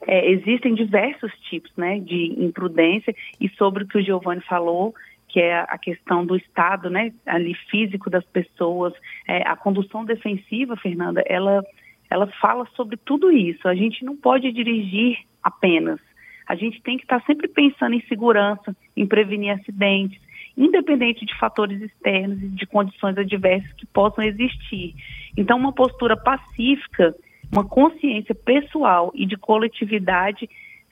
É, 0.06 0.32
existem 0.32 0.74
diversos 0.74 1.32
tipos 1.50 1.72
né, 1.76 2.00
de 2.00 2.36
imprudência 2.38 3.14
e 3.42 3.50
sobre 3.50 3.84
o 3.84 3.88
que 3.88 3.98
o 3.98 4.02
Giovanni 4.02 4.42
falou, 4.42 4.94
que 5.38 5.42
é 5.42 5.60
a 5.60 5.78
questão 5.78 6.26
do 6.26 6.36
estado 6.36 6.90
né, 6.90 7.14
ali 7.24 7.54
físico 7.70 8.10
das 8.10 8.26
pessoas, 8.26 8.92
é, 9.28 9.48
a 9.48 9.56
condução 9.56 10.04
defensiva, 10.04 10.76
Fernanda, 10.76 11.22
ela, 11.28 11.64
ela 12.10 12.26
fala 12.42 12.66
sobre 12.76 12.98
tudo 12.98 13.32
isso. 13.32 13.68
A 13.68 13.76
gente 13.76 14.04
não 14.04 14.18
pode 14.18 14.52
dirigir 14.52 15.20
apenas. 15.44 16.00
A 16.48 16.56
gente 16.56 16.82
tem 16.82 16.98
que 16.98 17.04
estar 17.04 17.22
sempre 17.22 17.48
pensando 17.48 17.94
em 17.94 18.02
segurança, 18.08 18.76
em 18.96 19.06
prevenir 19.06 19.52
acidentes, 19.52 20.20
independente 20.58 21.24
de 21.24 21.38
fatores 21.38 21.80
externos 21.84 22.42
e 22.42 22.48
de 22.48 22.66
condições 22.66 23.16
adversas 23.16 23.72
que 23.74 23.86
possam 23.86 24.24
existir. 24.24 24.96
Então, 25.38 25.56
uma 25.56 25.72
postura 25.72 26.18
pacífica 26.18 27.14
uma 27.52 27.64
consciência 27.64 28.36
pessoal 28.36 29.12
e 29.16 29.26
de 29.26 29.38
coletividade 29.38 30.50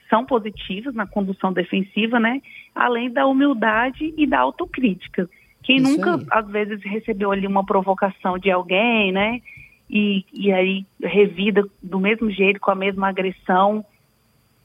são 0.08 0.24
positivas 0.24 0.94
na 0.94 1.06
condução 1.06 1.52
defensiva, 1.52 2.18
né? 2.18 2.40
Além 2.74 3.10
da 3.10 3.26
humildade 3.26 4.12
e 4.16 4.26
da 4.26 4.40
autocrítica. 4.40 5.28
Quem 5.62 5.76
Isso 5.76 5.96
nunca, 5.96 6.16
aí. 6.16 6.26
às 6.30 6.48
vezes, 6.48 6.82
recebeu 6.84 7.32
ali 7.32 7.46
uma 7.46 7.64
provocação 7.64 8.38
de 8.38 8.50
alguém, 8.50 9.12
né? 9.12 9.40
E, 9.88 10.24
e 10.32 10.52
aí 10.52 10.84
revida 11.02 11.64
do 11.82 11.98
mesmo 11.98 12.30
jeito, 12.30 12.60
com 12.60 12.70
a 12.70 12.74
mesma 12.74 13.08
agressão. 13.08 13.84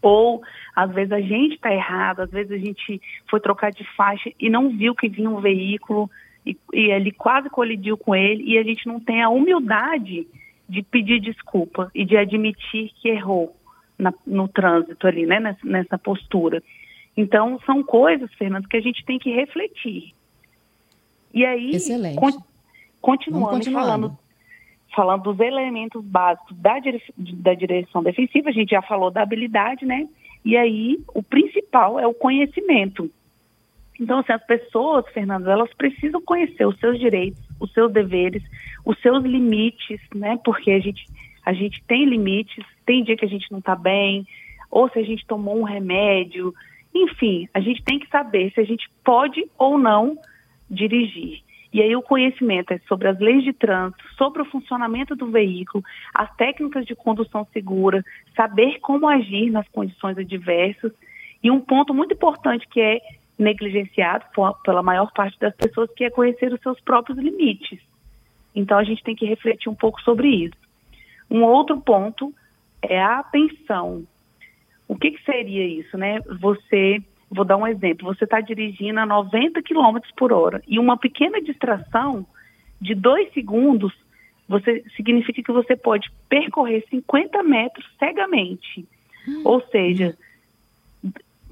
Ou, 0.02 0.42
às 0.76 0.92
vezes, 0.92 1.12
a 1.12 1.22
gente 1.22 1.56
está 1.56 1.74
errado, 1.74 2.22
às 2.22 2.32
vezes 2.32 2.52
a 2.52 2.58
gente 2.58 3.02
foi 3.30 3.40
trocar 3.40 3.72
de 3.72 3.84
faixa 3.96 4.32
e 4.40 4.50
não 4.50 4.70
viu 4.70 4.96
que 4.96 5.08
vinha 5.08 5.30
um 5.30 5.40
veículo 5.40 6.10
e, 6.46 6.58
e 6.74 6.92
ele 6.92 7.12
quase 7.12 7.50
colidiu 7.50 7.96
com 7.98 8.16
ele 8.16 8.44
e 8.44 8.58
a 8.58 8.64
gente 8.64 8.88
não 8.88 9.00
tem 9.00 9.22
a 9.22 9.30
humildade 9.30 10.28
de 10.68 10.82
pedir 10.82 11.20
desculpa 11.20 11.92
e 11.94 12.04
de 12.04 12.18
admitir 12.18 12.92
que 13.00 13.10
errou 13.10 13.56
na, 14.02 14.14
no 14.26 14.48
trânsito 14.48 15.06
ali, 15.06 15.26
né, 15.26 15.40
nessa, 15.40 15.60
nessa 15.64 15.98
postura. 15.98 16.62
Então, 17.16 17.60
são 17.66 17.84
coisas, 17.84 18.34
Fernando, 18.34 18.68
que 18.68 18.78
a 18.78 18.82
gente 18.82 19.06
tem 19.06 19.20
que 19.20 19.32
refletir. 19.32 20.14
E 21.34 21.46
aí, 21.46 21.72
con 22.16 22.32
continuando 23.00 23.72
falando, 23.72 24.18
falando 24.96 25.24
dos 25.24 25.40
elementos 25.40 26.04
básicos 26.04 26.56
da, 26.58 26.80
dire 26.80 27.02
da 27.18 27.54
direção 27.54 28.04
defensiva, 28.04 28.50
a 28.50 28.54
gente 28.54 28.72
já 28.72 28.82
falou 28.82 29.10
da 29.10 29.22
habilidade, 29.22 29.86
né? 29.86 30.08
E 30.44 30.58
aí, 30.58 31.00
o 31.14 31.22
principal 31.22 32.00
é 32.00 32.08
o 32.08 32.14
conhecimento. 32.14 33.10
Então, 34.00 34.20
assim, 34.20 34.34
as 34.34 34.44
pessoas, 34.46 35.06
Fernando, 35.14 35.50
elas 35.50 35.72
precisam 35.76 36.22
conhecer 36.22 36.66
os 36.66 36.78
seus 36.80 37.00
direitos, 37.00 37.42
os 37.60 37.72
seus 37.72 37.92
deveres, 37.92 38.44
os 38.84 39.00
seus 39.00 39.24
limites, 39.24 40.00
né? 40.14 40.40
Porque 40.44 40.72
a 40.72 40.80
gente, 40.80 41.06
a 41.46 41.54
gente 41.54 41.84
tem 41.88 42.06
limites, 42.06 42.66
tem 42.86 43.04
dia 43.04 43.18
que 43.18 43.26
a 43.26 43.30
gente 43.30 43.52
não 43.52 43.60
está 43.60 43.76
bem, 43.76 44.26
ou 44.70 44.90
se 44.90 45.00
a 45.00 45.04
gente 45.04 45.26
tomou 45.26 45.60
um 45.60 45.64
remédio, 45.64 46.54
enfim, 46.94 47.48
a 47.54 47.60
gente 47.60 47.84
tem 47.84 48.00
que 48.00 48.08
saber 48.10 48.52
se 48.54 48.60
a 48.60 48.64
gente 48.64 48.90
pode 49.04 49.46
ou 49.58 49.78
não 49.78 50.18
dirigir. 50.70 51.42
E 51.74 51.82
aí 51.82 51.96
o 51.96 52.02
conhecimento 52.02 52.74
é 52.74 52.80
sobre 52.88 53.08
as 53.08 53.18
leis 53.20 53.44
de 53.44 53.54
trânsito, 53.54 54.04
sobre 54.18 54.42
o 54.42 54.46
funcionamento 54.46 55.16
do 55.16 55.32
veículo, 55.32 55.84
as 56.14 56.34
técnicas 56.36 56.86
de 56.86 56.96
condução 56.96 57.48
segura, 57.54 58.04
saber 58.36 58.80
como 58.82 59.08
agir 59.08 59.50
nas 59.50 59.68
condições 59.70 60.18
adversas. 60.18 60.92
E 61.42 61.50
um 61.50 61.62
ponto 61.62 61.94
muito 61.94 62.14
importante 62.14 62.68
que 62.68 62.82
é 62.82 63.00
negligenciado 63.40 64.26
pela 64.64 64.84
maior 64.84 65.12
parte 65.14 65.40
das 65.40 65.56
pessoas, 65.56 65.90
que 65.96 66.04
é 66.04 66.10
conhecer 66.10 66.54
os 66.54 66.60
seus 66.60 66.80
próprios 66.82 67.18
limites. 67.18 67.80
Então 68.54 68.78
a 68.78 68.84
gente 68.84 69.02
tem 69.04 69.16
que 69.16 69.26
refletir 69.26 69.70
um 69.70 69.76
pouco 69.76 70.02
sobre 70.02 70.28
isso. 70.28 70.71
Um 71.32 71.44
outro 71.44 71.80
ponto 71.80 72.34
é 72.82 73.02
a 73.02 73.20
atenção. 73.20 74.06
O 74.88 74.96
que, 74.96 75.12
que 75.12 75.24
seria 75.24 75.66
isso, 75.66 75.98
né? 75.98 76.20
Você, 76.42 77.02
vou 77.30 77.46
dar 77.46 77.56
um 77.56 77.66
exemplo, 77.66 78.14
você 78.14 78.26
está 78.26 78.42
dirigindo 78.42 79.00
a 79.00 79.06
90 79.06 79.62
km 79.64 79.98
por 80.18 80.34
hora 80.34 80.62
e 80.68 80.78
uma 80.78 80.98
pequena 80.98 81.42
distração 81.42 82.26
de 82.80 82.94
dois 82.94 83.32
segundos 83.34 83.94
você 84.52 84.84
significa 84.98 85.42
que 85.42 85.52
você 85.52 85.78
pode 85.78 86.12
percorrer 86.28 86.86
50 86.90 87.42
metros 87.42 87.86
cegamente. 87.98 88.86
Hum. 89.26 89.44
Ou 89.46 89.62
seja, 89.68 90.18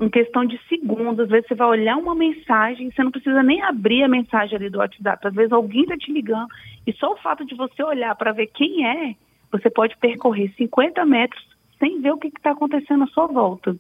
em 0.02 0.10
questão 0.10 0.44
de 0.44 0.60
segundos, 0.68 1.22
às 1.22 1.30
vezes 1.30 1.48
você 1.48 1.56
vai 1.56 1.68
olhar 1.68 1.96
uma 1.96 2.14
mensagem, 2.14 2.92
você 2.92 3.02
não 3.02 3.12
precisa 3.12 3.42
nem 3.42 3.62
abrir 3.62 4.04
a 4.04 4.10
mensagem 4.10 4.56
ali 4.58 4.70
do 4.70 4.80
WhatsApp, 4.80 5.26
às 5.26 5.34
vezes 5.34 5.54
alguém 5.54 5.84
está 5.84 5.98
te 5.98 6.12
ligando, 6.12 6.48
e 6.86 6.92
só 6.94 7.14
o 7.14 7.18
fato 7.18 7.46
de 7.46 7.56
você 7.56 7.82
olhar 7.82 8.14
para 8.16 8.34
ver 8.34 8.48
quem 8.48 8.86
é, 8.86 9.16
você 9.52 9.70
pode 9.70 9.98
percorrer 9.98 10.54
50 10.56 11.06
metros 11.06 11.48
sem 11.78 12.02
ver 12.02 12.12
o 12.12 12.18
que 12.18 12.28
está 12.28 12.52
acontecendo 12.52 13.04
à 13.04 13.08
sua 13.08 13.28
volta. 13.28 13.76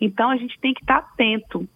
Então 0.00 0.30
a 0.30 0.36
gente 0.36 0.58
tem 0.60 0.74
que 0.74 0.82
estar 0.82 1.02
tá 1.02 1.08
atento. 1.12 1.68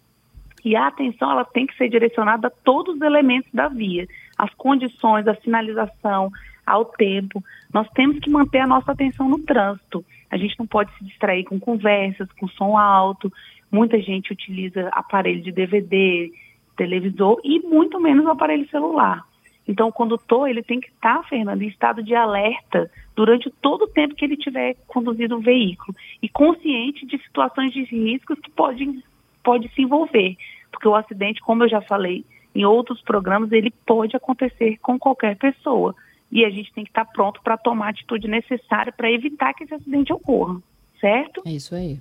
E 0.63 0.75
a 0.75 0.87
atenção 0.87 1.31
ela 1.31 1.45
tem 1.45 1.67
que 1.67 1.77
ser 1.77 1.89
direcionada 1.89 2.47
a 2.47 2.51
todos 2.51 2.95
os 2.95 3.01
elementos 3.01 3.49
da 3.53 3.67
via, 3.67 4.07
as 4.37 4.51
condições, 4.55 5.27
a 5.27 5.35
sinalização, 5.35 6.31
ao 6.65 6.85
tempo. 6.85 7.43
Nós 7.71 7.87
temos 7.91 8.19
que 8.19 8.29
manter 8.29 8.59
a 8.59 8.67
nossa 8.67 8.91
atenção 8.91 9.29
no 9.29 9.39
trânsito. 9.39 10.03
A 10.31 10.37
gente 10.37 10.57
não 10.57 10.65
pode 10.65 10.91
se 10.97 11.05
distrair 11.05 11.43
com 11.43 11.59
conversas, 11.59 12.31
com 12.33 12.47
som 12.47 12.77
alto, 12.77 13.31
Muita 13.75 13.99
gente 13.99 14.31
utiliza 14.31 14.87
aparelho 14.93 15.41
de 15.41 15.51
DVD, 15.51 16.31
televisor 16.77 17.41
e 17.43 17.59
muito 17.59 17.99
menos 17.99 18.25
o 18.25 18.29
aparelho 18.29 18.65
celular. 18.69 19.21
Então, 19.67 19.87
o 19.87 19.93
condutor 19.93 20.47
ele 20.47 20.61
tem 20.61 20.79
que 20.79 20.89
estar, 20.89 21.23
Fernando, 21.27 21.61
em 21.61 21.67
estado 21.67 22.03
de 22.03 22.13
alerta 22.13 22.89
durante 23.15 23.49
todo 23.61 23.83
o 23.83 23.87
tempo 23.87 24.15
que 24.15 24.23
ele 24.23 24.37
tiver 24.37 24.75
conduzido 24.87 25.37
o 25.37 25.41
veículo 25.41 25.95
e 26.21 26.29
consciente 26.29 27.05
de 27.05 27.17
situações 27.17 27.71
de 27.71 27.83
riscos 27.83 28.39
que 28.39 28.51
podem 28.51 29.03
pode 29.43 29.69
se 29.75 29.83
envolver, 29.83 30.35
porque 30.71 30.87
o 30.87 30.95
acidente, 30.95 31.39
como 31.39 31.63
eu 31.63 31.69
já 31.69 31.79
falei 31.79 32.25
em 32.55 32.65
outros 32.65 32.99
programas, 33.01 33.51
ele 33.51 33.71
pode 33.85 34.15
acontecer 34.15 34.77
com 34.81 34.97
qualquer 34.97 35.37
pessoa 35.37 35.93
e 36.31 36.43
a 36.43 36.49
gente 36.49 36.73
tem 36.73 36.83
que 36.83 36.89
estar 36.89 37.05
pronto 37.05 37.41
para 37.43 37.55
tomar 37.55 37.87
a 37.87 37.89
atitude 37.89 38.27
necessária 38.27 38.91
para 38.91 39.11
evitar 39.11 39.53
que 39.53 39.63
esse 39.63 39.73
acidente 39.75 40.11
ocorra, 40.11 40.59
certo? 40.99 41.43
É 41.45 41.51
isso 41.51 41.75
aí. 41.75 41.99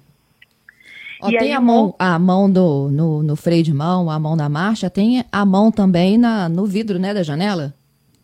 Ó, 1.24 1.28
tem 1.28 1.38
aí, 1.38 1.52
a 1.52 1.60
mão, 1.60 1.94
a 1.98 2.18
mão 2.18 2.52
do, 2.52 2.90
no, 2.90 3.22
no, 3.22 3.34
freio 3.34 3.62
de 3.62 3.72
mão, 3.72 4.10
a 4.10 4.18
mão 4.18 4.36
da 4.36 4.46
marcha, 4.46 4.90
tem 4.90 5.24
a 5.32 5.44
mão 5.46 5.72
também 5.72 6.18
na, 6.18 6.50
no 6.50 6.66
vidro, 6.66 6.98
né, 6.98 7.14
da 7.14 7.22
janela? 7.22 7.72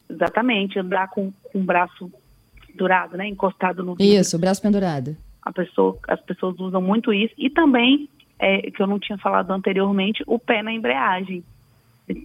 Exatamente, 0.08 0.78
andar 0.78 1.08
com, 1.08 1.32
com 1.50 1.60
o 1.60 1.62
braço 1.62 2.10
pendurado, 2.66 3.16
né, 3.16 3.26
encostado 3.26 3.82
no 3.82 3.94
vidro. 3.94 4.20
Isso, 4.20 4.36
o 4.36 4.38
braço 4.38 4.60
pendurado. 4.60 5.16
A 5.42 5.50
pessoa, 5.50 5.98
as 6.08 6.20
pessoas 6.20 6.58
usam 6.60 6.82
muito 6.82 7.10
isso 7.10 7.32
e 7.38 7.48
também, 7.48 8.06
é, 8.38 8.70
que 8.70 8.82
eu 8.82 8.86
não 8.86 8.98
tinha 8.98 9.16
falado 9.16 9.50
anteriormente, 9.50 10.22
o 10.26 10.38
pé 10.38 10.62
na 10.62 10.72
embreagem. 10.72 11.42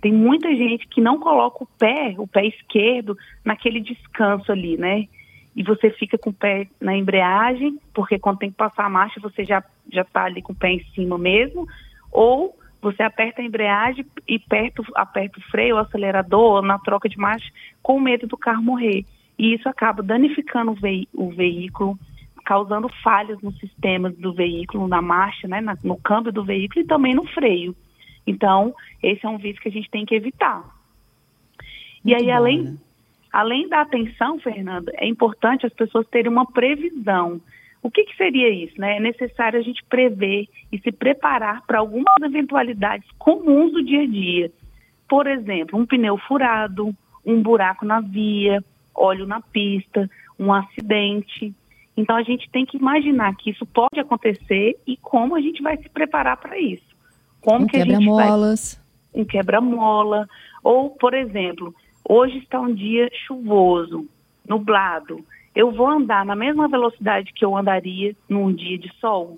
Tem 0.01 0.11
muita 0.11 0.53
gente 0.53 0.87
que 0.87 0.99
não 0.99 1.19
coloca 1.19 1.63
o 1.63 1.67
pé, 1.77 2.15
o 2.17 2.27
pé 2.27 2.47
esquerdo, 2.47 3.17
naquele 3.45 3.79
descanso 3.79 4.51
ali, 4.51 4.77
né? 4.77 5.07
E 5.55 5.63
você 5.63 5.89
fica 5.91 6.17
com 6.17 6.31
o 6.31 6.33
pé 6.33 6.67
na 6.81 6.95
embreagem, 6.95 7.79
porque 7.93 8.19
quando 8.19 8.39
tem 8.39 8.51
que 8.51 8.57
passar 8.57 8.85
a 8.85 8.89
marcha 8.89 9.19
você 9.21 9.45
já 9.45 9.63
já 9.91 10.01
está 10.01 10.25
ali 10.25 10.41
com 10.41 10.51
o 10.53 10.55
pé 10.55 10.71
em 10.71 10.83
cima 10.93 11.17
mesmo, 11.17 11.67
ou 12.11 12.57
você 12.81 13.01
aperta 13.01 13.41
a 13.41 13.45
embreagem 13.45 14.05
e 14.27 14.35
aperta, 14.35 14.83
aperta 14.95 15.39
o 15.39 15.43
freio, 15.49 15.75
o 15.75 15.79
acelerador, 15.79 16.61
na 16.61 16.77
troca 16.77 17.09
de 17.09 17.17
marcha, 17.17 17.49
com 17.81 17.99
medo 17.99 18.27
do 18.27 18.37
carro 18.37 18.61
morrer. 18.61 19.03
E 19.39 19.53
isso 19.53 19.67
acaba 19.67 20.03
danificando 20.03 20.71
o, 20.71 20.75
ve 20.75 21.07
o 21.13 21.29
veículo, 21.31 21.97
causando 22.45 22.87
falhas 23.03 23.41
nos 23.41 23.57
sistemas 23.59 24.15
do 24.17 24.33
veículo, 24.33 24.87
na 24.87 25.01
marcha, 25.01 25.47
né, 25.47 25.61
na, 25.61 25.75
no 25.83 25.97
câmbio 25.97 26.31
do 26.31 26.43
veículo 26.43 26.81
e 26.81 26.87
também 26.87 27.15
no 27.15 27.25
freio. 27.27 27.75
Então, 28.25 28.73
esse 29.01 29.25
é 29.25 29.29
um 29.29 29.37
vício 29.37 29.61
que 29.61 29.69
a 29.69 29.71
gente 29.71 29.89
tem 29.89 30.05
que 30.05 30.15
evitar. 30.15 30.57
Muito 30.57 30.69
e 32.05 32.13
aí, 32.13 32.25
bom, 32.25 32.33
além, 32.33 32.63
né? 32.63 32.77
Além 33.35 33.67
da 33.67 33.81
atenção, 33.81 34.39
Fernanda, 34.39 34.93
é 34.95 35.05
importante 35.05 35.65
as 35.65 35.73
pessoas 35.73 36.07
terem 36.07 36.31
uma 36.31 36.45
previsão. 36.45 37.41
O 37.83 37.91
que, 37.91 38.05
que 38.05 38.15
seria 38.15 38.49
isso? 38.49 38.79
Né? 38.79 38.95
É 38.95 38.99
necessário 39.01 39.59
a 39.59 39.61
gente 39.61 39.83
prever 39.89 40.47
e 40.71 40.79
se 40.79 40.89
preparar 40.89 41.61
para 41.67 41.79
algumas 41.79 42.15
eventualidades 42.23 43.05
comuns 43.17 43.73
do 43.73 43.83
dia 43.83 44.03
a 44.03 44.07
dia. 44.07 44.51
Por 45.05 45.27
exemplo, 45.27 45.77
um 45.77 45.85
pneu 45.85 46.17
furado, 46.17 46.95
um 47.25 47.41
buraco 47.41 47.85
na 47.85 47.99
via, 47.99 48.63
óleo 48.95 49.27
na 49.27 49.41
pista, 49.41 50.09
um 50.39 50.53
acidente. 50.53 51.53
Então 51.97 52.15
a 52.15 52.23
gente 52.23 52.49
tem 52.49 52.65
que 52.65 52.77
imaginar 52.77 53.35
que 53.35 53.49
isso 53.49 53.65
pode 53.65 53.99
acontecer 53.99 54.79
e 54.87 54.95
como 54.95 55.35
a 55.35 55.41
gente 55.41 55.61
vai 55.61 55.75
se 55.75 55.89
preparar 55.89 56.37
para 56.37 56.57
isso. 56.57 56.95
Como 57.41 57.65
um 57.65 57.67
que 57.67 57.75
a 57.75 57.85
gente 57.85 58.05
vai 58.05 58.29
um 59.13 59.25
quebra-mola 59.25 60.25
ou, 60.63 60.89
por 60.91 61.13
exemplo, 61.13 61.75
Hoje 62.07 62.37
está 62.37 62.59
um 62.59 62.71
dia 62.71 63.09
chuvoso, 63.25 64.07
nublado. 64.47 65.25
Eu 65.55 65.71
vou 65.71 65.87
andar 65.87 66.23
na 66.23 66.35
mesma 66.35 66.67
velocidade 66.67 67.33
que 67.33 67.43
eu 67.43 67.57
andaria 67.57 68.15
num 68.29 68.53
dia 68.53 68.77
de 68.77 68.93
sol? 68.99 69.33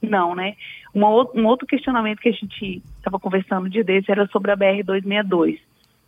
Não, 0.00 0.34
né? 0.34 0.54
Um 0.94 1.46
outro 1.46 1.66
questionamento 1.66 2.20
que 2.20 2.28
a 2.28 2.32
gente 2.32 2.82
estava 2.96 3.18
conversando 3.18 3.68
dia 3.68 3.82
desse 3.82 4.10
era 4.10 4.26
sobre 4.28 4.52
a 4.52 4.56
BR-262. 4.56 5.58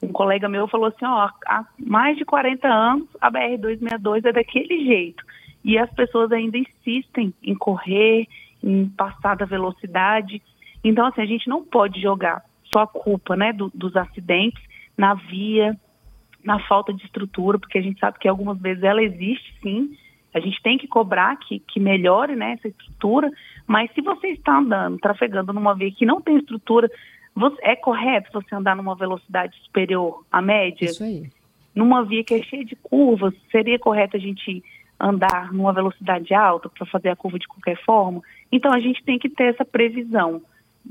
Um 0.02 0.12
colega 0.12 0.48
meu 0.48 0.68
falou 0.68 0.86
assim, 0.86 1.04
ó, 1.04 1.30
há 1.46 1.64
mais 1.78 2.16
de 2.16 2.24
40 2.24 2.68
anos 2.68 3.08
a 3.20 3.30
BR-262 3.30 4.26
é 4.26 4.32
daquele 4.32 4.84
jeito. 4.84 5.24
E 5.64 5.78
as 5.78 5.90
pessoas 5.94 6.30
ainda 6.30 6.58
insistem 6.58 7.32
em 7.42 7.54
correr, 7.54 8.28
em 8.62 8.86
passar 8.88 9.34
da 9.34 9.46
velocidade. 9.46 10.42
Então, 10.84 11.06
assim, 11.06 11.22
a 11.22 11.26
gente 11.26 11.48
não 11.48 11.64
pode 11.64 12.00
jogar 12.00 12.44
só 12.72 12.82
a 12.82 12.86
culpa 12.86 13.34
né, 13.34 13.52
do, 13.52 13.70
dos 13.74 13.96
acidentes 13.96 14.62
na 14.96 15.14
via, 15.14 15.76
na 16.44 16.58
falta 16.60 16.92
de 16.92 17.04
estrutura, 17.04 17.58
porque 17.58 17.78
a 17.78 17.82
gente 17.82 17.98
sabe 17.98 18.18
que 18.18 18.28
algumas 18.28 18.58
vezes 18.60 18.82
ela 18.82 19.02
existe 19.02 19.54
sim, 19.62 19.96
a 20.34 20.40
gente 20.40 20.60
tem 20.62 20.76
que 20.76 20.88
cobrar 20.88 21.36
que, 21.36 21.60
que 21.60 21.80
melhore 21.80 22.34
né, 22.34 22.52
essa 22.52 22.68
estrutura, 22.68 23.30
mas 23.66 23.90
se 23.92 24.02
você 24.02 24.28
está 24.28 24.58
andando, 24.58 24.98
trafegando 24.98 25.52
numa 25.52 25.74
via 25.74 25.90
que 25.92 26.04
não 26.04 26.20
tem 26.20 26.36
estrutura, 26.36 26.90
você, 27.34 27.56
é 27.62 27.76
correto 27.76 28.30
você 28.32 28.54
andar 28.54 28.76
numa 28.76 28.94
velocidade 28.94 29.56
superior 29.64 30.24
à 30.30 30.42
média? 30.42 30.86
Isso 30.86 31.02
aí. 31.02 31.28
Numa 31.74 32.04
via 32.04 32.22
que 32.22 32.34
é 32.34 32.42
cheia 32.42 32.64
de 32.64 32.76
curvas, 32.76 33.34
seria 33.50 33.78
correto 33.78 34.16
a 34.16 34.20
gente 34.20 34.62
andar 34.98 35.52
numa 35.52 35.72
velocidade 35.72 36.32
alta 36.34 36.68
para 36.68 36.86
fazer 36.86 37.08
a 37.08 37.16
curva 37.16 37.38
de 37.38 37.48
qualquer 37.48 37.76
forma? 37.84 38.20
Então 38.50 38.72
a 38.72 38.78
gente 38.78 39.02
tem 39.04 39.18
que 39.18 39.28
ter 39.28 39.54
essa 39.54 39.64
previsão. 39.64 40.42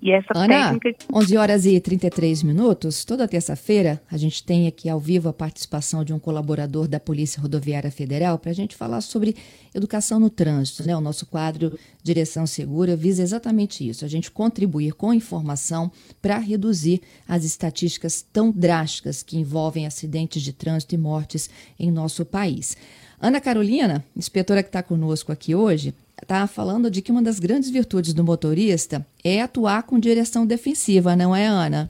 E 0.02 0.12
essa 0.12 0.28
Ana, 0.36 0.74
técnica. 0.74 1.06
11 1.14 1.38
horas 1.38 1.66
e 1.66 1.80
33 1.80 2.44
minutos. 2.44 3.06
Toda 3.06 3.28
terça-feira 3.28 4.02
a 4.12 4.18
gente 4.18 4.44
tem 4.44 4.68
aqui 4.68 4.90
ao 4.90 5.00
vivo 5.00 5.30
a 5.30 5.34
participação 5.34 6.04
de 6.04 6.14
um 6.14 6.20
colaborador 6.20 6.88
da 6.88 7.00
Polícia 7.00 7.42
Rodoviária 7.42 7.92
Federal 7.92 8.38
para 8.40 8.52
a 8.52 8.56
gente 8.56 8.76
falar 8.76 9.02
sobre 9.02 9.36
educação 9.74 10.20
no 10.20 10.30
trânsito. 10.30 10.86
Né? 10.86 10.96
O 10.96 11.02
nosso 11.02 11.26
quadro 11.26 11.78
Direção 12.02 12.46
Segura 12.48 12.96
visa 12.96 13.22
exatamente 13.22 13.88
isso: 13.88 14.04
a 14.04 14.08
gente 14.08 14.32
contribuir 14.32 14.94
com 14.94 15.14
informação 15.14 15.92
para 16.22 16.38
reduzir 16.38 17.02
as 17.28 17.46
estatísticas 17.46 18.22
tão 18.22 18.52
drásticas 18.52 19.22
que 19.22 19.38
envolvem 19.38 19.86
acidentes 19.86 20.42
de 20.42 20.54
trânsito 20.54 20.96
e 20.96 20.98
mortes 20.98 21.50
em 21.80 21.92
nosso 21.92 22.26
país. 22.26 22.76
Ana 23.24 23.40
Carolina, 23.40 24.04
inspetora 24.18 24.62
que 24.62 24.68
está 24.68 24.84
conosco 24.84 25.32
aqui 25.32 25.56
hoje, 25.56 25.94
está 26.22 26.46
falando 26.46 26.92
de 26.92 27.02
que 27.02 27.10
uma 27.10 27.24
das 27.24 27.40
grandes 27.40 27.70
virtudes 27.70 28.14
do 28.14 28.22
motorista 28.22 29.08
é 29.24 29.42
atuar 29.42 29.84
com 29.84 29.98
direção 29.98 30.46
defensiva, 30.46 31.16
não 31.16 31.34
é, 31.34 31.48
Ana? 31.48 31.90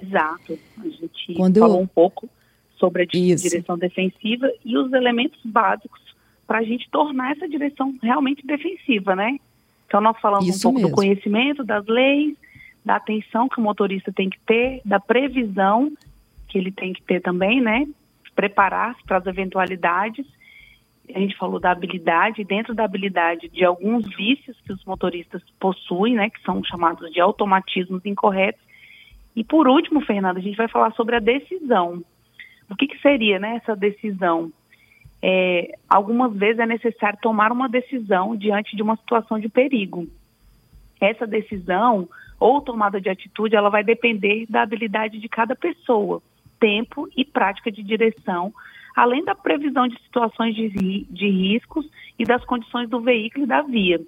Exato. 0.00 0.56
A 0.78 0.88
gente 0.88 1.34
Quando 1.34 1.58
falou 1.58 1.78
eu... 1.78 1.82
um 1.82 1.86
pouco 1.88 2.28
sobre 2.78 3.02
a 3.02 3.06
Isso. 3.12 3.48
direção 3.48 3.76
defensiva 3.76 4.48
e 4.64 4.78
os 4.78 4.92
elementos 4.92 5.40
básicos 5.44 6.00
para 6.46 6.58
a 6.58 6.62
gente 6.62 6.88
tornar 6.90 7.32
essa 7.32 7.48
direção 7.48 7.92
realmente 8.00 8.46
defensiva, 8.46 9.16
né? 9.16 9.40
Então, 9.88 10.00
nós 10.00 10.16
falamos 10.20 10.46
Isso 10.46 10.68
um 10.68 10.74
pouco 10.74 10.78
mesmo. 10.78 10.90
do 10.90 10.94
conhecimento 10.94 11.64
das 11.64 11.84
leis, 11.86 12.36
da 12.84 12.94
atenção 12.94 13.48
que 13.48 13.58
o 13.58 13.62
motorista 13.64 14.12
tem 14.12 14.30
que 14.30 14.38
ter, 14.46 14.80
da 14.84 15.00
previsão 15.00 15.90
que 16.46 16.56
ele 16.56 16.70
tem 16.70 16.92
que 16.92 17.02
ter 17.02 17.20
também, 17.20 17.60
né? 17.60 17.84
Preparar-se 18.36 19.02
para 19.02 19.16
as 19.18 19.26
eventualidades 19.26 20.35
a 21.14 21.18
gente 21.18 21.36
falou 21.36 21.60
da 21.60 21.70
habilidade, 21.70 22.44
dentro 22.44 22.74
da 22.74 22.84
habilidade 22.84 23.48
de 23.48 23.64
alguns 23.64 24.06
vícios 24.16 24.58
que 24.62 24.72
os 24.72 24.84
motoristas 24.84 25.42
possuem, 25.60 26.14
né, 26.14 26.30
que 26.30 26.40
são 26.42 26.62
chamados 26.64 27.10
de 27.12 27.20
automatismos 27.20 28.04
incorretos. 28.04 28.60
E 29.34 29.44
por 29.44 29.68
último, 29.68 30.00
Fernanda, 30.00 30.38
a 30.38 30.42
gente 30.42 30.56
vai 30.56 30.68
falar 30.68 30.92
sobre 30.92 31.16
a 31.16 31.20
decisão. 31.20 32.02
O 32.70 32.74
que, 32.74 32.86
que 32.86 33.00
seria 33.00 33.38
né, 33.38 33.56
essa 33.56 33.76
decisão? 33.76 34.50
É, 35.22 35.72
algumas 35.88 36.32
vezes 36.34 36.58
é 36.58 36.66
necessário 36.66 37.18
tomar 37.20 37.52
uma 37.52 37.68
decisão 37.68 38.36
diante 38.36 38.76
de 38.76 38.82
uma 38.82 38.96
situação 38.96 39.38
de 39.38 39.48
perigo. 39.48 40.06
Essa 41.00 41.26
decisão 41.26 42.08
ou 42.38 42.60
tomada 42.60 43.00
de 43.00 43.08
atitude, 43.08 43.56
ela 43.56 43.70
vai 43.70 43.82
depender 43.82 44.46
da 44.48 44.62
habilidade 44.62 45.18
de 45.18 45.28
cada 45.28 45.54
pessoa, 45.54 46.22
tempo 46.60 47.08
e 47.16 47.24
prática 47.24 47.70
de 47.70 47.82
direção 47.82 48.52
além 48.96 49.22
da 49.22 49.34
previsão 49.34 49.86
de 49.86 49.96
situações 50.02 50.54
de, 50.54 51.06
de 51.10 51.28
riscos 51.28 51.86
e 52.18 52.24
das 52.24 52.42
condições 52.46 52.88
do 52.88 53.00
veículo 53.00 53.44
e 53.44 53.48
da 53.48 53.60
via. 53.60 54.00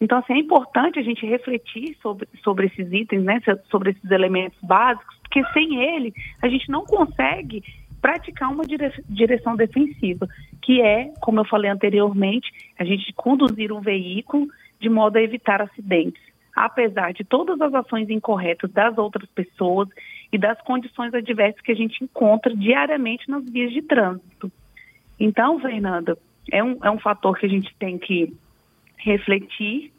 Então, 0.00 0.18
assim, 0.18 0.34
é 0.34 0.38
importante 0.38 0.98
a 0.98 1.02
gente 1.02 1.24
refletir 1.24 1.96
sobre, 2.02 2.28
sobre 2.42 2.66
esses 2.66 2.92
itens, 2.92 3.22
né, 3.22 3.40
sobre 3.70 3.92
esses 3.92 4.10
elementos 4.10 4.58
básicos, 4.60 5.16
porque 5.22 5.42
sem 5.52 5.80
ele 5.80 6.12
a 6.42 6.48
gente 6.48 6.68
não 6.68 6.84
consegue 6.84 7.62
praticar 8.02 8.52
uma 8.52 8.64
direção 9.08 9.56
defensiva, 9.56 10.28
que 10.60 10.82
é, 10.82 11.12
como 11.20 11.40
eu 11.40 11.44
falei 11.44 11.70
anteriormente, 11.70 12.52
a 12.78 12.84
gente 12.84 13.12
conduzir 13.14 13.72
um 13.72 13.80
veículo 13.80 14.48
de 14.78 14.88
modo 14.88 15.16
a 15.16 15.22
evitar 15.22 15.62
acidentes 15.62 16.20
apesar 16.56 17.12
de 17.12 17.22
todas 17.22 17.60
as 17.60 17.74
ações 17.74 18.08
incorretas 18.08 18.72
das 18.72 18.96
outras 18.96 19.28
pessoas 19.28 19.88
e 20.32 20.38
das 20.38 20.60
condições 20.62 21.14
adversas 21.14 21.60
que 21.60 21.72
a 21.72 21.76
gente 21.76 22.02
encontra 22.02 22.54
diariamente 22.54 23.28
nas 23.30 23.44
vias 23.48 23.72
de 23.72 23.82
trânsito. 23.82 24.50
Então, 25.18 25.58
Fernanda, 25.60 26.18
é 26.50 26.62
um, 26.62 26.78
é 26.82 26.90
um 26.90 26.98
fator 26.98 27.38
que 27.38 27.46
a 27.46 27.48
gente 27.48 27.74
tem 27.78 27.98
que 27.98 28.34
refletir. 28.96 29.92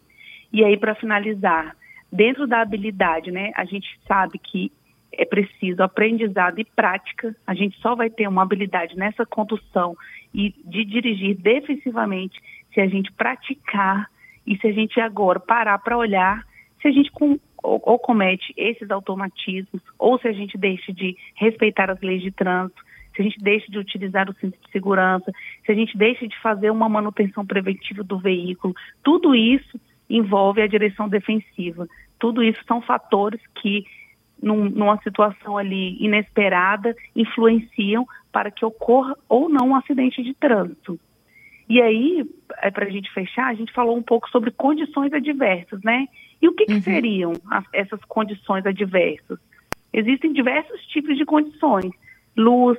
E 0.51 0.63
aí, 0.63 0.77
para 0.77 0.95
finalizar, 0.95 1.75
dentro 2.11 2.47
da 2.47 2.61
habilidade, 2.61 3.31
né, 3.31 3.51
a 3.55 3.65
gente 3.65 3.87
sabe 4.07 4.37
que 4.37 4.71
é 5.11 5.25
preciso 5.25 5.81
aprendizado 5.81 6.59
e 6.59 6.65
prática. 6.65 7.35
A 7.45 7.53
gente 7.53 7.77
só 7.79 7.95
vai 7.95 8.09
ter 8.09 8.27
uma 8.27 8.43
habilidade 8.43 8.95
nessa 8.95 9.25
condução 9.25 9.95
e 10.33 10.53
de 10.65 10.85
dirigir 10.85 11.35
defensivamente 11.35 12.39
se 12.73 12.81
a 12.81 12.87
gente 12.87 13.11
praticar 13.13 14.09
e 14.45 14.57
se 14.57 14.67
a 14.67 14.71
gente 14.71 14.99
agora 14.99 15.39
parar 15.39 15.79
para 15.79 15.97
olhar 15.97 16.45
se 16.81 16.87
a 16.87 16.91
gente 16.91 17.11
com, 17.11 17.39
ou, 17.67 17.81
ou, 17.83 17.99
comete 17.99 18.53
esses 18.55 18.89
automatismos, 18.89 19.81
ou 19.99 20.17
se 20.17 20.27
a 20.27 20.31
gente 20.31 20.57
deixa 20.57 20.93
de 20.93 21.17
respeitar 21.35 21.91
as 21.91 21.99
leis 21.99 22.21
de 22.21 22.31
trânsito, 22.31 22.81
se 23.13 23.21
a 23.21 23.25
gente 23.25 23.39
deixa 23.39 23.69
de 23.69 23.77
utilizar 23.77 24.29
o 24.29 24.33
cinto 24.35 24.57
de 24.63 24.71
segurança, 24.71 25.31
se 25.65 25.71
a 25.71 25.75
gente 25.75 25.97
deixa 25.97 26.25
de 26.25 26.39
fazer 26.39 26.71
uma 26.71 26.87
manutenção 26.87 27.45
preventiva 27.45 28.03
do 28.03 28.17
veículo, 28.17 28.73
tudo 29.03 29.35
isso 29.35 29.77
envolve 30.09 30.61
a 30.61 30.67
direção 30.67 31.09
defensiva. 31.09 31.87
Tudo 32.17 32.41
isso 32.41 32.63
são 32.65 32.81
fatores 32.81 33.41
que, 33.61 33.83
num, 34.41 34.69
numa 34.69 34.97
situação 35.01 35.57
ali 35.57 36.01
inesperada, 36.01 36.95
influenciam 37.15 38.07
para 38.31 38.49
que 38.49 38.63
ocorra 38.63 39.13
ou 39.27 39.49
não 39.49 39.69
um 39.69 39.75
acidente 39.75 40.23
de 40.23 40.33
trânsito. 40.33 40.97
E 41.67 41.81
aí, 41.81 42.25
é, 42.61 42.71
para 42.71 42.85
a 42.85 42.89
gente 42.89 43.11
fechar, 43.11 43.47
a 43.47 43.53
gente 43.53 43.73
falou 43.73 43.97
um 43.97 44.01
pouco 44.01 44.29
sobre 44.29 44.51
condições 44.51 45.11
adversas, 45.11 45.81
né? 45.83 46.07
E 46.41 46.47
o 46.47 46.53
que, 46.53 46.65
que 46.65 46.73
uhum. 46.73 46.81
seriam 46.81 47.33
as, 47.49 47.65
essas 47.73 47.99
condições 48.05 48.65
adversas? 48.65 49.39
Existem 49.91 50.33
diversos 50.33 50.85
tipos 50.87 51.17
de 51.17 51.25
condições: 51.25 51.91
luz, 52.35 52.77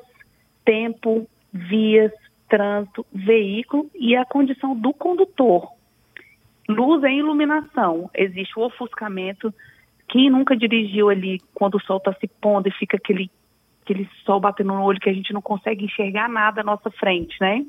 tempo, 0.65 1.29
vias, 1.53 2.13
trânsito, 2.49 3.05
veículo 3.13 3.91
e 3.95 4.17
a 4.17 4.25
condição 4.25 4.77
do 4.77 4.93
condutor. 4.93 5.73
Luz 6.69 7.03
é 7.03 7.13
iluminação. 7.13 8.11
Existe 8.15 8.59
o 8.59 8.63
ofuscamento. 8.63 9.53
Quem 10.09 10.31
nunca 10.31 10.57
dirigiu 10.57 11.09
ali 11.09 11.41
quando 11.55 11.77
o 11.77 11.81
sol 11.81 11.99
está 11.99 12.13
se 12.15 12.29
pondo 12.41 12.69
e 12.69 12.73
fica 12.73 12.97
aquele, 12.97 13.31
aquele 13.83 14.09
sol 14.25 14.41
batendo 14.41 14.73
no 14.73 14.83
olho 14.83 15.01
que 15.01 15.09
a 15.09 15.13
gente 15.13 15.33
não 15.33 15.43
consegue 15.43 15.85
enxergar 15.85 16.29
nada 16.29 16.61
à 16.61 16.65
nossa 16.65 16.91
frente, 16.91 17.37
né? 17.41 17.65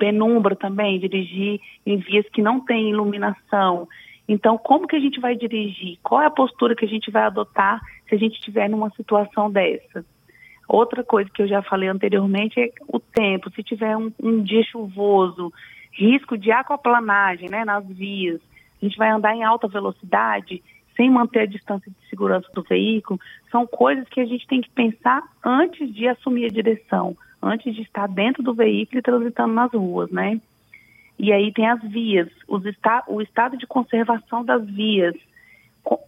penumbra 0.00 0.56
também, 0.56 0.98
dirigir 0.98 1.60
em 1.84 1.98
vias 1.98 2.26
que 2.30 2.40
não 2.40 2.58
têm 2.64 2.88
iluminação. 2.88 3.86
Então, 4.32 4.56
como 4.56 4.86
que 4.86 4.94
a 4.94 5.00
gente 5.00 5.18
vai 5.18 5.34
dirigir? 5.34 5.98
Qual 6.04 6.22
é 6.22 6.26
a 6.26 6.30
postura 6.30 6.76
que 6.76 6.84
a 6.84 6.88
gente 6.88 7.10
vai 7.10 7.24
adotar 7.24 7.80
se 8.08 8.14
a 8.14 8.18
gente 8.18 8.34
estiver 8.34 8.70
numa 8.70 8.88
situação 8.90 9.50
dessa? 9.50 10.04
Outra 10.68 11.02
coisa 11.02 11.28
que 11.28 11.42
eu 11.42 11.48
já 11.48 11.60
falei 11.62 11.88
anteriormente 11.88 12.60
é 12.60 12.70
o 12.86 13.00
tempo. 13.00 13.50
Se 13.50 13.60
tiver 13.64 13.96
um, 13.96 14.12
um 14.22 14.40
dia 14.40 14.62
chuvoso, 14.62 15.52
risco 15.90 16.38
de 16.38 16.52
aquaplanagem 16.52 17.50
né, 17.50 17.64
nas 17.64 17.84
vias, 17.84 18.40
a 18.80 18.84
gente 18.84 18.96
vai 18.96 19.10
andar 19.10 19.34
em 19.34 19.42
alta 19.42 19.66
velocidade 19.66 20.62
sem 20.96 21.10
manter 21.10 21.40
a 21.40 21.46
distância 21.46 21.90
de 21.90 22.08
segurança 22.08 22.46
do 22.54 22.62
veículo, 22.62 23.18
são 23.50 23.66
coisas 23.66 24.08
que 24.08 24.20
a 24.20 24.26
gente 24.26 24.46
tem 24.46 24.60
que 24.60 24.70
pensar 24.70 25.24
antes 25.44 25.92
de 25.92 26.06
assumir 26.06 26.44
a 26.44 26.50
direção 26.50 27.16
antes 27.42 27.74
de 27.74 27.82
estar 27.82 28.06
dentro 28.06 28.42
do 28.42 28.54
veículo 28.54 28.98
e 28.98 29.02
transitando 29.02 29.54
nas 29.54 29.72
ruas, 29.72 30.10
né? 30.10 30.40
E 31.22 31.34
aí 31.34 31.52
tem 31.52 31.68
as 31.68 31.82
vias, 31.82 32.30
esta, 32.64 33.04
o 33.06 33.20
estado 33.20 33.54
de 33.58 33.66
conservação 33.66 34.42
das 34.42 34.64
vias. 34.64 35.14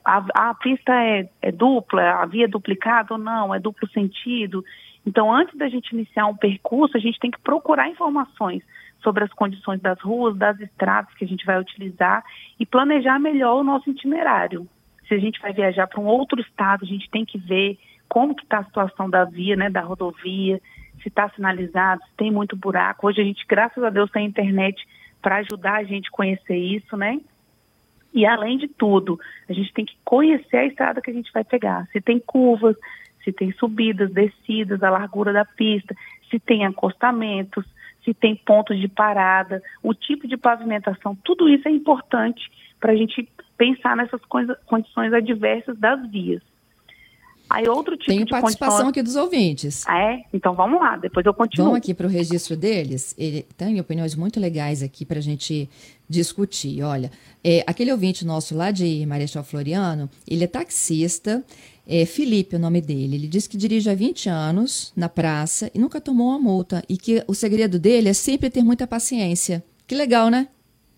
A, 0.02 0.24
a 0.50 0.54
pista 0.54 0.90
é, 0.90 1.28
é, 1.42 1.52
dupla, 1.52 2.22
a 2.22 2.24
via 2.24 2.46
é 2.46 2.48
duplicada 2.48 3.12
ou 3.12 3.18
não, 3.18 3.54
é 3.54 3.60
duplo 3.60 3.86
sentido. 3.90 4.64
Então, 5.06 5.30
antes 5.30 5.54
da 5.58 5.68
gente 5.68 5.92
iniciar 5.92 6.24
um 6.24 6.34
percurso, 6.34 6.96
a 6.96 7.00
gente 7.00 7.18
tem 7.20 7.30
que 7.30 7.40
procurar 7.40 7.90
informações 7.90 8.62
sobre 9.02 9.22
as 9.22 9.30
condições 9.34 9.82
das 9.82 10.00
ruas, 10.00 10.34
das 10.34 10.58
estradas 10.58 11.12
que 11.12 11.26
a 11.26 11.28
gente 11.28 11.44
vai 11.44 11.60
utilizar 11.60 12.24
e 12.58 12.64
planejar 12.64 13.18
melhor 13.18 13.60
o 13.60 13.64
nosso 13.64 13.90
itinerário. 13.90 14.66
Se 15.06 15.12
a 15.12 15.18
gente 15.18 15.38
vai 15.42 15.52
viajar 15.52 15.88
para 15.88 16.00
um 16.00 16.06
outro 16.06 16.40
estado, 16.40 16.84
a 16.84 16.88
gente 16.88 17.10
tem 17.10 17.26
que 17.26 17.36
ver 17.36 17.78
como 18.08 18.34
que 18.34 18.44
está 18.44 18.60
a 18.60 18.64
situação 18.64 19.10
da 19.10 19.26
via, 19.26 19.56
né, 19.56 19.68
da 19.68 19.82
rodovia, 19.82 20.58
se 21.02 21.08
está 21.08 21.28
sinalizado, 21.30 22.02
se 22.02 22.16
tem 22.16 22.30
muito 22.30 22.56
buraco. 22.56 23.06
Hoje 23.06 23.20
a 23.20 23.24
gente, 23.24 23.44
graças 23.46 23.84
a 23.84 23.90
Deus, 23.90 24.10
tem 24.10 24.24
internet 24.24 24.82
para 25.22 25.36
ajudar 25.36 25.76
a 25.76 25.84
gente 25.84 26.08
a 26.08 26.16
conhecer 26.16 26.56
isso, 26.56 26.96
né? 26.96 27.20
E 28.12 28.26
além 28.26 28.58
de 28.58 28.68
tudo, 28.68 29.18
a 29.48 29.52
gente 29.52 29.72
tem 29.72 29.86
que 29.86 29.96
conhecer 30.04 30.56
a 30.58 30.66
estrada 30.66 31.00
que 31.00 31.10
a 31.10 31.14
gente 31.14 31.32
vai 31.32 31.44
pegar. 31.44 31.86
Se 31.92 32.00
tem 32.00 32.18
curvas, 32.18 32.76
se 33.24 33.32
tem 33.32 33.52
subidas, 33.52 34.12
descidas, 34.12 34.82
a 34.82 34.90
largura 34.90 35.32
da 35.32 35.44
pista, 35.44 35.94
se 36.28 36.38
tem 36.38 36.66
acostamentos, 36.66 37.64
se 38.04 38.12
tem 38.12 38.34
pontos 38.34 38.78
de 38.78 38.88
parada, 38.88 39.62
o 39.82 39.94
tipo 39.94 40.26
de 40.26 40.36
pavimentação, 40.36 41.16
tudo 41.24 41.48
isso 41.48 41.66
é 41.68 41.70
importante 41.70 42.50
para 42.80 42.92
a 42.92 42.96
gente 42.96 43.28
pensar 43.56 43.96
nessas 43.96 44.20
coisa, 44.24 44.58
condições 44.66 45.12
adversas 45.12 45.78
das 45.78 46.10
vias. 46.10 46.42
Aí 47.52 47.68
outro 47.68 47.98
tipo 47.98 48.08
Tem 48.10 48.24
de 48.24 48.30
participação 48.30 48.70
condição... 48.70 48.88
aqui 48.88 49.02
dos 49.02 49.14
ouvintes. 49.14 49.84
Ah, 49.86 49.98
é? 49.98 50.24
Então 50.32 50.54
vamos 50.54 50.80
lá, 50.80 50.96
depois 50.96 51.26
eu 51.26 51.34
continuo. 51.34 51.66
Vamos 51.66 51.78
aqui 51.78 51.92
para 51.92 52.06
o 52.06 52.10
registro 52.10 52.56
deles. 52.56 53.14
Ele 53.18 53.42
tem 53.58 53.78
opiniões 53.78 54.14
muito 54.14 54.40
legais 54.40 54.82
aqui 54.82 55.04
para 55.04 55.18
a 55.18 55.22
gente 55.22 55.68
discutir. 56.08 56.82
Olha, 56.82 57.10
é, 57.44 57.62
aquele 57.66 57.92
ouvinte 57.92 58.24
nosso 58.24 58.56
lá 58.56 58.70
de 58.70 59.04
Marechal 59.04 59.44
Floriano, 59.44 60.08
ele 60.26 60.44
é 60.44 60.46
taxista, 60.46 61.44
é 61.86 62.06
Felipe 62.06 62.54
é 62.54 62.58
o 62.58 62.60
nome 62.60 62.80
dele. 62.80 63.16
Ele 63.16 63.28
diz 63.28 63.46
que 63.46 63.58
dirige 63.58 63.90
há 63.90 63.94
20 63.94 64.30
anos 64.30 64.90
na 64.96 65.10
praça 65.10 65.70
e 65.74 65.78
nunca 65.78 66.00
tomou 66.00 66.28
uma 66.28 66.38
multa. 66.38 66.82
E 66.88 66.96
que 66.96 67.22
o 67.28 67.34
segredo 67.34 67.78
dele 67.78 68.08
é 68.08 68.14
sempre 68.14 68.48
ter 68.48 68.62
muita 68.62 68.86
paciência. 68.86 69.62
Que 69.86 69.94
legal, 69.94 70.30
né? 70.30 70.48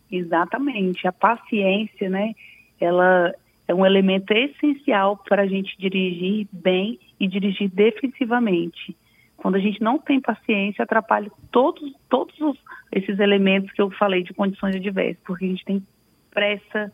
Exatamente. 0.09 1.05
A 1.09 1.13
paciência, 1.13 2.09
né? 2.09 2.33
Ela, 2.81 3.35
é 3.67 3.75
um 3.75 3.85
elemento 3.85 4.33
essencial 4.33 5.17
para 5.17 5.43
a 5.43 5.47
gente 5.47 5.77
dirigir 5.79 6.47
bem 6.53 6.99
e 7.19 7.27
dirigir 7.27 7.71
defensivamente. 7.71 8.97
Quando 9.37 9.57
a 9.57 9.59
gente 9.61 9.83
não 9.83 9.99
tem 9.99 10.21
paciência, 10.21 10.83
atrapalha 10.83 11.31
todos, 11.51 11.93
todos 12.09 12.39
os, 12.41 12.59
esses 12.93 13.19
elementos 13.19 13.73
que 13.73 13.81
eu 13.81 13.91
falei 13.91 14.23
de 14.23 14.35
condições 14.35 14.77
adversas, 14.77 15.23
porque 15.25 15.45
a 15.45 15.49
gente 15.49 15.65
tem 15.65 15.83
pressa, 16.31 16.93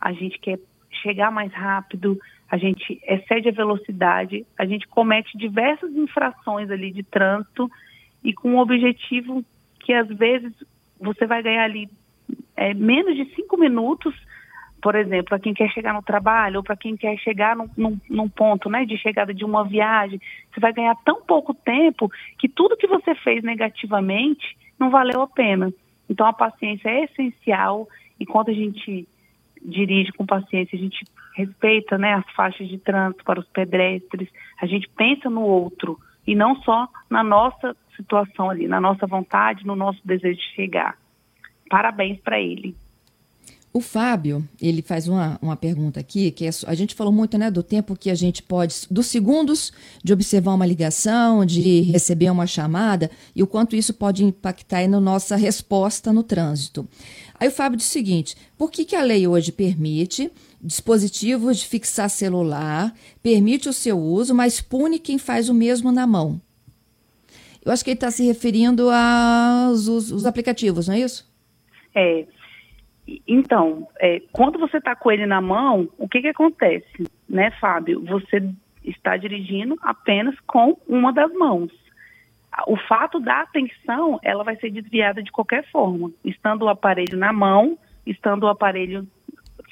a 0.00 0.12
gente 0.12 0.38
quer 0.38 0.58
chegar 1.02 1.30
mais 1.30 1.52
rápido, 1.52 2.18
a 2.50 2.56
gente 2.56 3.00
excede 3.06 3.48
a 3.48 3.52
velocidade, 3.52 4.46
a 4.58 4.64
gente 4.64 4.88
comete 4.88 5.36
diversas 5.36 5.94
infrações 5.94 6.70
ali 6.70 6.90
de 6.90 7.02
trânsito 7.02 7.70
e 8.24 8.32
com 8.32 8.52
um 8.52 8.58
objetivo 8.58 9.44
que 9.80 9.92
às 9.92 10.08
vezes 10.08 10.52
você 10.98 11.26
vai 11.26 11.42
ganhar 11.42 11.64
ali 11.64 11.88
é, 12.56 12.74
menos 12.74 13.14
de 13.14 13.24
cinco 13.34 13.56
minutos 13.56 14.14
por 14.80 14.94
exemplo, 14.94 15.26
para 15.26 15.38
quem 15.38 15.52
quer 15.52 15.68
chegar 15.70 15.92
no 15.92 16.02
trabalho 16.02 16.58
ou 16.58 16.62
para 16.62 16.76
quem 16.76 16.96
quer 16.96 17.16
chegar 17.18 17.56
num, 17.56 17.68
num, 17.76 18.00
num, 18.08 18.28
ponto 18.28 18.70
né, 18.70 18.84
de 18.84 18.96
chegada 18.96 19.34
de 19.34 19.44
uma 19.44 19.64
viagem, 19.64 20.20
você 20.52 20.60
vai 20.60 20.72
ganhar 20.72 20.94
tão 21.04 21.20
pouco 21.22 21.52
tempo 21.52 22.10
que 22.38 22.48
tudo 22.48 22.76
que 22.76 22.86
você 22.86 23.14
fez 23.16 23.42
negativamente 23.42 24.56
não 24.78 24.90
valeu 24.90 25.22
a 25.22 25.26
pena. 25.26 25.72
Então 26.08 26.26
a 26.26 26.32
paciência 26.32 26.88
é 26.88 27.04
essencial 27.04 27.88
e 28.18 28.24
quando 28.24 28.50
a 28.50 28.54
gente 28.54 29.06
dirige 29.60 30.12
com 30.12 30.24
paciência, 30.24 30.76
a 30.76 30.80
gente 30.80 31.04
respeita 31.34 31.98
né, 31.98 32.14
as 32.14 32.30
faixas 32.34 32.68
de 32.68 32.78
trânsito 32.78 33.24
para 33.24 33.40
os 33.40 33.48
pedestres, 33.48 34.28
a 34.60 34.66
gente 34.66 34.88
pensa 34.96 35.28
no 35.28 35.42
outro 35.42 35.98
e 36.26 36.34
não 36.34 36.56
só 36.62 36.88
na 37.10 37.24
nossa 37.24 37.76
situação 37.96 38.50
ali, 38.50 38.68
na 38.68 38.80
nossa 38.80 39.06
vontade, 39.06 39.66
no 39.66 39.74
nosso 39.74 40.00
desejo 40.04 40.38
de 40.38 40.54
chegar. 40.54 40.96
Parabéns 41.68 42.20
para 42.20 42.40
ele. 42.40 42.76
O 43.78 43.80
Fábio, 43.80 44.44
ele 44.60 44.82
faz 44.82 45.06
uma, 45.06 45.38
uma 45.40 45.54
pergunta 45.54 46.00
aqui, 46.00 46.32
que 46.32 46.44
é, 46.44 46.50
a 46.66 46.74
gente 46.74 46.96
falou 46.96 47.12
muito 47.12 47.38
né, 47.38 47.48
do 47.48 47.62
tempo 47.62 47.94
que 47.94 48.10
a 48.10 48.14
gente 48.16 48.42
pode, 48.42 48.74
dos 48.90 49.06
segundos 49.06 49.72
de 50.02 50.12
observar 50.12 50.52
uma 50.52 50.66
ligação, 50.66 51.46
de 51.46 51.82
receber 51.82 52.28
uma 52.28 52.44
chamada, 52.44 53.08
e 53.36 53.40
o 53.40 53.46
quanto 53.46 53.76
isso 53.76 53.94
pode 53.94 54.24
impactar 54.24 54.88
na 54.88 54.98
nossa 54.98 55.36
resposta 55.36 56.12
no 56.12 56.24
trânsito. 56.24 56.88
Aí 57.38 57.46
o 57.46 57.52
Fábio 57.52 57.76
diz 57.76 57.86
o 57.86 57.90
seguinte: 57.90 58.36
por 58.56 58.68
que, 58.68 58.84
que 58.84 58.96
a 58.96 59.02
lei 59.04 59.28
hoje 59.28 59.52
permite 59.52 60.28
dispositivos 60.60 61.58
de 61.58 61.66
fixar 61.66 62.10
celular, 62.10 62.92
permite 63.22 63.68
o 63.68 63.72
seu 63.72 63.96
uso, 63.96 64.34
mas 64.34 64.60
pune 64.60 64.98
quem 64.98 65.18
faz 65.18 65.48
o 65.48 65.54
mesmo 65.54 65.92
na 65.92 66.04
mão? 66.04 66.40
Eu 67.64 67.70
acho 67.70 67.84
que 67.84 67.90
ele 67.90 67.96
está 67.96 68.10
se 68.10 68.24
referindo 68.24 68.90
aos 68.90 69.86
os, 69.86 70.10
os 70.10 70.26
aplicativos, 70.26 70.88
não 70.88 70.96
é 70.96 70.98
isso? 70.98 71.28
É, 71.94 72.26
então, 73.26 73.88
é, 74.00 74.20
quando 74.32 74.58
você 74.58 74.76
está 74.78 74.94
com 74.94 75.10
ele 75.10 75.24
na 75.24 75.40
mão, 75.40 75.88
o 75.96 76.08
que, 76.08 76.20
que 76.20 76.28
acontece, 76.28 77.10
né, 77.28 77.50
Fábio? 77.52 78.04
Você 78.04 78.52
está 78.84 79.16
dirigindo 79.16 79.76
apenas 79.82 80.38
com 80.46 80.78
uma 80.86 81.12
das 81.12 81.32
mãos. 81.32 81.72
O 82.66 82.76
fato 82.76 83.20
da 83.20 83.42
atenção, 83.42 84.18
ela 84.22 84.44
vai 84.44 84.56
ser 84.56 84.70
desviada 84.70 85.22
de 85.22 85.30
qualquer 85.30 85.64
forma, 85.70 86.10
estando 86.24 86.62
o 86.62 86.68
aparelho 86.68 87.16
na 87.16 87.32
mão, 87.32 87.78
estando 88.04 88.44
o 88.44 88.48
aparelho 88.48 89.06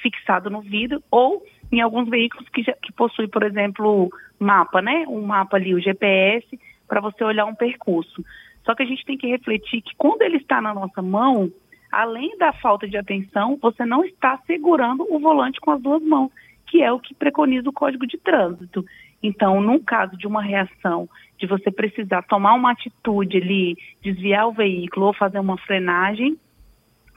fixado 0.00 0.48
no 0.48 0.60
vidro, 0.60 1.02
ou 1.10 1.44
em 1.72 1.80
alguns 1.80 2.08
veículos 2.08 2.48
que, 2.50 2.62
que 2.62 2.92
possuem, 2.92 3.28
por 3.28 3.42
exemplo, 3.42 4.08
mapa, 4.38 4.80
né? 4.80 5.04
Um 5.08 5.22
mapa 5.22 5.56
ali, 5.56 5.74
o 5.74 5.80
GPS, 5.80 6.46
para 6.86 7.00
você 7.00 7.24
olhar 7.24 7.44
um 7.44 7.54
percurso. 7.54 8.24
Só 8.64 8.74
que 8.74 8.82
a 8.82 8.86
gente 8.86 9.04
tem 9.04 9.18
que 9.18 9.26
refletir 9.26 9.82
que 9.82 9.94
quando 9.96 10.22
ele 10.22 10.36
está 10.36 10.60
na 10.60 10.72
nossa 10.72 11.02
mão, 11.02 11.50
além 11.90 12.36
da 12.38 12.52
falta 12.52 12.88
de 12.88 12.96
atenção, 12.96 13.58
você 13.60 13.84
não 13.84 14.04
está 14.04 14.38
segurando 14.46 15.06
o 15.10 15.18
volante 15.18 15.60
com 15.60 15.70
as 15.70 15.80
duas 15.80 16.02
mãos, 16.02 16.30
que 16.66 16.82
é 16.82 16.92
o 16.92 17.00
que 17.00 17.14
preconiza 17.14 17.68
o 17.68 17.72
Código 17.72 18.06
de 18.06 18.18
Trânsito. 18.18 18.84
Então, 19.22 19.60
num 19.60 19.78
caso 19.78 20.16
de 20.16 20.26
uma 20.26 20.42
reação, 20.42 21.08
de 21.38 21.46
você 21.46 21.70
precisar 21.70 22.22
tomar 22.22 22.54
uma 22.54 22.72
atitude 22.72 23.36
ali, 23.36 23.76
desviar 24.02 24.48
o 24.48 24.52
veículo 24.52 25.06
ou 25.06 25.14
fazer 25.14 25.38
uma 25.38 25.58
frenagem, 25.58 26.38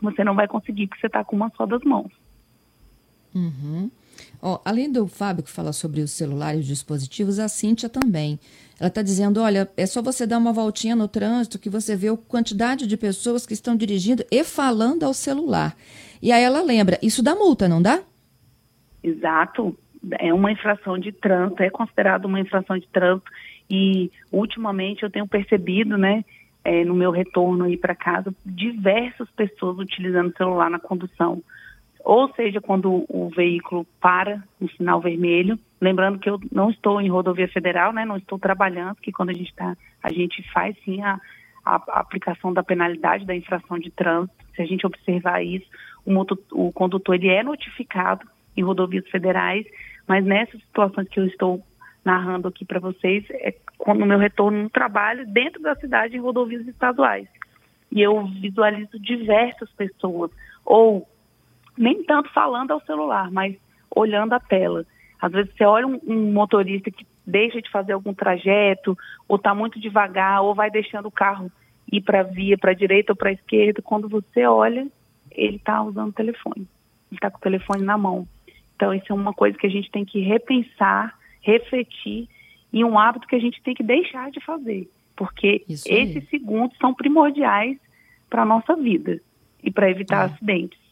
você 0.01 0.23
não 0.23 0.35
vai 0.35 0.47
conseguir 0.47 0.87
porque 0.87 1.01
você 1.01 1.07
está 1.07 1.23
com 1.23 1.35
uma 1.35 1.51
só 1.55 1.65
das 1.65 1.83
mãos. 1.83 2.11
Uhum. 3.35 3.91
Oh, 4.41 4.59
além 4.63 4.91
do 4.91 5.05
Fábio 5.07 5.43
que 5.43 5.51
fala 5.51 5.73
sobre 5.73 6.01
os 6.01 6.11
celulares 6.11 6.59
e 6.59 6.61
os 6.61 6.67
dispositivos, 6.67 7.39
a 7.39 7.47
Cíntia 7.49 7.89
também. 7.89 8.39
Ela 8.79 8.87
está 8.87 9.01
dizendo: 9.01 9.41
olha, 9.41 9.69
é 9.75 9.85
só 9.85 10.01
você 10.01 10.25
dar 10.25 10.37
uma 10.37 10.53
voltinha 10.53 10.95
no 10.95 11.07
trânsito 11.07 11.59
que 11.59 11.69
você 11.69 11.95
vê 11.95 12.07
a 12.07 12.15
quantidade 12.15 12.87
de 12.87 12.95
pessoas 12.95 13.45
que 13.45 13.53
estão 13.53 13.75
dirigindo 13.75 14.23
e 14.31 14.43
falando 14.43 15.03
ao 15.03 15.13
celular. 15.13 15.75
E 16.21 16.31
aí 16.31 16.41
ela 16.41 16.61
lembra: 16.61 16.97
isso 17.01 17.21
dá 17.21 17.35
multa, 17.35 17.67
não 17.67 17.81
dá? 17.81 18.01
Exato. 19.03 19.77
É 20.17 20.33
uma 20.33 20.51
infração 20.51 20.97
de 20.97 21.11
trânsito, 21.11 21.61
é 21.61 21.69
considerado 21.69 22.25
uma 22.25 22.39
infração 22.39 22.77
de 22.77 22.87
trânsito. 22.87 23.29
E 23.69 24.09
ultimamente 24.31 25.03
eu 25.03 25.09
tenho 25.09 25.27
percebido, 25.27 25.97
né, 25.97 26.23
é, 26.63 26.85
no 26.85 26.95
meu 26.95 27.11
retorno 27.11 27.65
aí 27.65 27.75
para 27.75 27.93
casa, 27.93 28.33
diversas 28.45 29.29
pessoas 29.31 29.77
utilizando 29.77 30.29
o 30.29 30.37
celular 30.37 30.69
na 30.69 30.79
condução 30.79 31.43
ou 32.03 32.33
seja, 32.33 32.61
quando 32.61 33.05
o 33.09 33.29
veículo 33.29 33.85
para 33.99 34.43
no 34.59 34.69
sinal 34.71 35.01
vermelho, 35.01 35.59
lembrando 35.81 36.19
que 36.19 36.29
eu 36.29 36.39
não 36.51 36.69
estou 36.69 36.99
em 37.01 37.09
rodovia 37.09 37.47
federal, 37.47 37.91
né, 37.93 38.05
não 38.05 38.17
estou 38.17 38.39
trabalhando, 38.39 38.95
que 38.95 39.11
quando 39.11 39.29
a 39.29 39.33
gente 39.33 39.49
está, 39.49 39.75
a 40.01 40.11
gente 40.11 40.41
faz 40.51 40.75
sim 40.83 41.01
a, 41.01 41.19
a, 41.65 41.75
aplicação 41.99 42.53
da 42.53 42.63
penalidade 42.63 43.25
da 43.25 43.35
infração 43.35 43.77
de 43.77 43.91
trânsito. 43.91 44.33
Se 44.55 44.61
a 44.61 44.65
gente 44.65 44.85
observar 44.85 45.43
isso, 45.43 45.67
o, 46.05 46.11
motor, 46.11 46.37
o 46.51 46.71
condutor 46.71 47.15
ele 47.15 47.29
é 47.29 47.43
notificado 47.43 48.25
em 48.55 48.63
rodovias 48.63 49.07
federais, 49.09 49.65
mas 50.07 50.25
nessas 50.25 50.59
situações 50.61 51.07
que 51.09 51.19
eu 51.19 51.25
estou 51.25 51.63
narrando 52.03 52.47
aqui 52.47 52.65
para 52.65 52.79
vocês, 52.79 53.25
é 53.29 53.53
no 53.87 54.05
meu 54.05 54.17
retorno 54.17 54.63
no 54.63 54.69
trabalho 54.69 55.27
dentro 55.27 55.61
da 55.61 55.75
cidade 55.75 56.15
em 56.15 56.19
rodovias 56.19 56.65
estaduais. 56.67 57.27
E 57.91 58.01
eu 58.01 58.25
visualizo 58.25 58.99
diversas 58.99 59.69
pessoas, 59.71 60.31
ou 60.65 61.07
nem 61.79 62.03
tanto 62.03 62.29
falando 62.33 62.71
ao 62.71 62.81
celular, 62.81 63.31
mas 63.31 63.55
olhando 63.89 64.33
a 64.33 64.39
tela. 64.39 64.85
Às 65.21 65.31
vezes 65.31 65.51
você 65.55 65.63
olha 65.63 65.87
um, 65.87 65.99
um 66.05 66.33
motorista 66.33 66.91
que 66.91 67.07
deixa 67.25 67.61
de 67.61 67.71
fazer 67.71 67.93
algum 67.93 68.13
trajeto, 68.13 68.97
ou 69.27 69.37
está 69.37 69.55
muito 69.55 69.79
devagar, 69.79 70.41
ou 70.41 70.53
vai 70.53 70.69
deixando 70.69 71.07
o 71.07 71.11
carro 71.11 71.49
ir 71.89 72.01
para 72.01 72.19
a 72.19 72.23
via, 72.23 72.57
para 72.57 72.71
a 72.71 72.75
direita 72.75 73.13
ou 73.13 73.15
para 73.15 73.29
a 73.29 73.33
esquerda. 73.33 73.81
Quando 73.81 74.09
você 74.09 74.45
olha, 74.45 74.85
ele 75.31 75.55
está 75.55 75.81
usando 75.81 76.09
o 76.09 76.13
telefone. 76.13 76.67
Ele 77.09 77.17
está 77.17 77.31
com 77.31 77.37
o 77.37 77.41
telefone 77.41 77.83
na 77.83 77.97
mão. 77.97 78.27
Então, 78.75 78.93
isso 78.93 79.07
é 79.09 79.13
uma 79.13 79.33
coisa 79.33 79.57
que 79.57 79.67
a 79.67 79.69
gente 79.69 79.89
tem 79.89 80.03
que 80.03 80.19
repensar, 80.19 81.17
refletir, 81.41 82.27
e 82.71 82.83
um 82.83 82.99
hábito 82.99 83.27
que 83.27 83.35
a 83.35 83.39
gente 83.39 83.61
tem 83.63 83.73
que 83.73 83.83
deixar 83.83 84.29
de 84.31 84.39
fazer. 84.41 84.89
Porque 85.15 85.63
esses 85.67 86.29
segundos 86.29 86.77
são 86.77 86.93
primordiais 86.93 87.77
para 88.29 88.43
a 88.43 88.45
nossa 88.45 88.75
vida 88.75 89.19
e 89.63 89.71
para 89.71 89.89
evitar 89.89 90.29
é. 90.29 90.33
acidentes. 90.33 90.88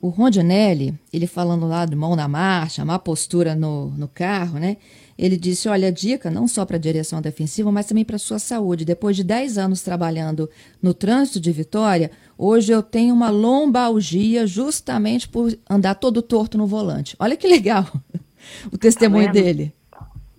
O 0.00 0.10
Rondinelli, 0.10 0.94
ele 1.12 1.26
falando 1.26 1.66
lá 1.66 1.84
de 1.84 1.96
mão 1.96 2.14
na 2.14 2.28
marcha, 2.28 2.84
má 2.84 2.98
postura 3.00 3.56
no, 3.56 3.90
no 3.90 4.06
carro, 4.06 4.58
né? 4.58 4.76
Ele 5.18 5.36
disse: 5.36 5.68
olha, 5.68 5.90
dica 5.90 6.30
não 6.30 6.46
só 6.46 6.64
para 6.64 6.76
a 6.76 6.80
direção 6.80 7.20
defensiva, 7.20 7.72
mas 7.72 7.86
também 7.86 8.04
para 8.04 8.14
a 8.14 8.20
sua 8.20 8.38
saúde. 8.38 8.84
Depois 8.84 9.16
de 9.16 9.24
10 9.24 9.58
anos 9.58 9.82
trabalhando 9.82 10.48
no 10.80 10.94
trânsito 10.94 11.40
de 11.40 11.50
Vitória, 11.50 12.12
hoje 12.36 12.70
eu 12.70 12.80
tenho 12.80 13.12
uma 13.12 13.28
lombalgia 13.28 14.46
justamente 14.46 15.28
por 15.28 15.50
andar 15.68 15.96
todo 15.96 16.22
torto 16.22 16.56
no 16.56 16.66
volante. 16.66 17.16
Olha 17.18 17.36
que 17.36 17.48
legal 17.48 17.84
o 18.72 18.78
testemunho 18.78 19.26
tá 19.26 19.32
dele. 19.32 19.74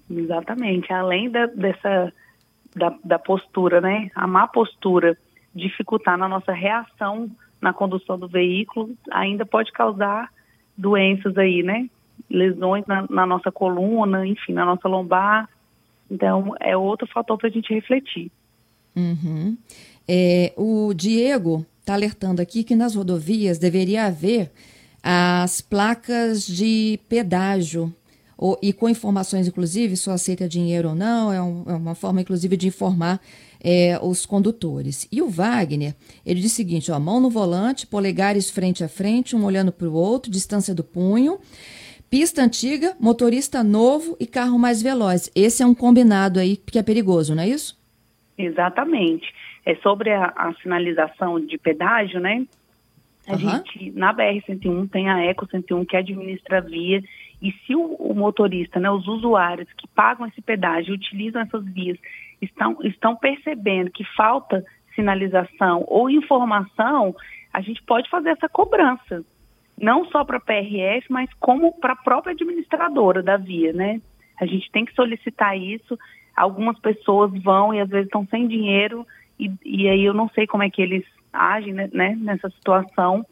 Exatamente. 0.10 0.92
Além 0.94 1.30
da, 1.30 1.48
dessa 1.48 2.14
da, 2.74 2.96
da 3.04 3.20
postura, 3.20 3.82
né? 3.82 4.10
A 4.16 4.26
má 4.26 4.48
postura 4.48 5.18
dificultar 5.54 6.18
na 6.18 6.30
nossa 6.30 6.54
reação 6.54 7.30
na 7.62 7.74
condução 7.74 8.18
do 8.18 8.28
veículo 8.28 8.92
ainda 9.12 9.46
pode 9.46 9.72
causar 9.72 10.32
doenças 10.78 11.38
aí, 11.38 11.62
né? 11.64 11.90
lesões 12.30 12.86
na, 12.88 13.06
na 13.10 13.26
nossa 13.26 13.52
coluna, 13.52 14.26
enfim, 14.26 14.54
na 14.54 14.66
nossa 14.66 14.88
lombar. 14.88 15.50
Então, 16.10 16.56
é 16.60 16.76
outro 16.76 17.08
fator 17.08 17.38
para 17.38 17.48
a 17.48 17.52
gente 17.52 17.74
refletir. 17.74 18.32
Uhum. 18.96 19.58
É, 20.08 20.54
o 20.58 20.94
Diego 20.94 21.66
está 21.80 21.94
alertando 21.94 22.42
aqui 22.42 22.64
que 22.64 22.76
nas 22.76 22.96
rodovias 22.96 23.58
deveria 23.58 24.06
haver 24.06 24.52
as 25.04 25.62
placas 25.62 26.46
de 26.46 27.00
pedágio 27.08 27.94
ou, 28.38 28.58
e 28.62 28.72
com 28.72 28.88
informações, 28.90 29.48
inclusive, 29.48 29.98
se 29.98 30.10
aceita 30.10 30.48
dinheiro 30.48 30.90
ou 30.90 30.96
não, 30.96 31.32
é, 31.32 31.42
um, 31.42 31.64
é 31.68 31.74
uma 31.74 31.94
forma, 31.94 32.22
inclusive, 32.22 32.56
de 32.56 32.68
informar 32.68 33.20
é, 33.64 34.00
os 34.02 34.26
condutores. 34.26 35.08
E 35.12 35.22
o 35.22 35.30
Wagner, 35.30 35.96
ele 36.26 36.40
diz 36.42 36.52
o 36.52 36.56
seguinte, 36.56 36.92
ó, 36.92 37.00
mão 37.00 37.20
no 37.20 37.30
volante, 37.30 37.88
polegares 37.88 38.50
frente 38.50 38.84
a 38.84 38.90
frente, 38.90 39.36
um 39.36 39.46
olhando 39.46 39.72
para 39.72 39.88
o 39.88 39.94
outro, 39.94 40.32
distância 40.32 40.74
do 40.74 40.84
punho, 40.84 41.40
pista 42.10 42.42
antiga, 42.42 42.96
motorista 43.00 43.64
novo 43.64 44.16
e 44.20 44.26
carro 44.26 44.58
mais 44.58 44.82
veloz. 44.82 45.32
Esse 45.36 45.62
é 45.62 45.66
um 45.66 45.76
combinado 45.76 46.40
aí 46.40 46.58
que 46.58 46.80
é 46.80 46.84
perigoso, 46.84 47.36
não 47.36 47.44
é 47.44 47.50
isso? 47.50 47.78
Exatamente. 48.38 49.34
É 49.66 49.76
sobre 49.76 50.12
a, 50.12 50.34
a 50.36 50.54
sinalização 50.62 51.40
de 51.40 51.58
pedágio, 51.58 52.20
né? 52.20 52.46
A 53.28 53.34
uhum. 53.34 53.38
gente, 53.38 53.92
na 53.92 54.14
BR-101, 54.14 54.90
tem 54.90 55.10
a 55.10 55.20
Eco 55.26 55.46
101 55.46 55.86
que 55.86 55.96
administra 55.96 56.58
a 56.58 56.62
via 56.62 57.04
e 57.42 57.52
se 57.52 57.76
o, 57.76 57.96
o, 57.96 58.14
motorista, 58.14 58.80
né, 58.80 58.90
os 58.90 59.08
usuários 59.08 59.68
que 59.78 59.88
pagam 59.88 60.26
esse 60.28 60.42
pedágio, 60.42 60.94
utilizam 60.94 61.42
essas 61.42 61.64
vias, 61.66 61.98
estão, 62.42 62.78
estão 62.84 63.16
percebendo 63.16 63.92
que 63.92 64.04
falta 64.16 64.64
sinalização 64.96 65.84
ou 65.88 66.10
informação, 66.10 67.16
a 67.54 67.62
gente 67.62 67.82
pode 67.84 68.10
fazer 68.10 68.30
essa 68.30 68.50
cobrança. 68.50 69.24
Não 69.78 70.06
só 70.06 70.26
para 70.26 70.38
a 70.38 70.42
PRF, 70.42 71.08
mas 71.10 71.30
como 71.40 71.72
para 71.80 71.94
a 71.94 71.98
própria 72.04 72.34
administradora 72.34 73.24
da 73.24 73.38
via, 73.38 73.72
né? 73.72 74.02
A 74.40 74.46
gente 74.46 74.70
tem 74.72 74.84
que 74.84 74.94
solicitar 74.94 75.58
isso. 75.58 75.98
Algumas 76.36 76.78
pessoas 76.80 77.32
vão 77.42 77.74
e 77.74 77.80
às 77.80 77.90
vezes 77.90 78.08
estão 78.08 78.28
sem 78.28 78.48
dinheiro, 78.48 79.06
e, 79.40 79.52
e 79.64 79.88
aí 79.88 80.04
eu 80.04 80.14
não 80.14 80.30
sei 80.30 80.46
como 80.46 80.64
é 80.64 80.70
que 80.70 80.82
eles 80.82 81.06
agem 81.32 81.74
né, 81.74 81.90
né 81.94 82.16
nessa 82.20 82.50
situação 82.50 83.26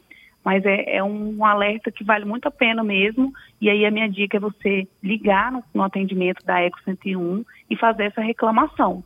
mas 0.48 0.64
é, 0.64 0.96
é, 0.96 1.04
um 1.04 1.44
alerta 1.44 1.92
que 1.92 2.02
vale 2.02 2.24
muito 2.24 2.48
a 2.48 2.50
pena 2.50 2.82
mesmo. 2.82 3.30
E 3.60 3.68
aí 3.68 3.84
a 3.84 3.90
minha 3.90 4.08
dica 4.08 4.38
é 4.38 4.40
você 4.40 4.88
ligar 5.02 5.52
no, 5.52 5.62
no 5.74 5.82
atendimento 5.82 6.42
da 6.42 6.58
Eco 6.58 6.80
101 6.86 7.44
e 7.68 7.76
fazer 7.76 8.04
essa 8.04 8.22
reclamação. 8.22 9.04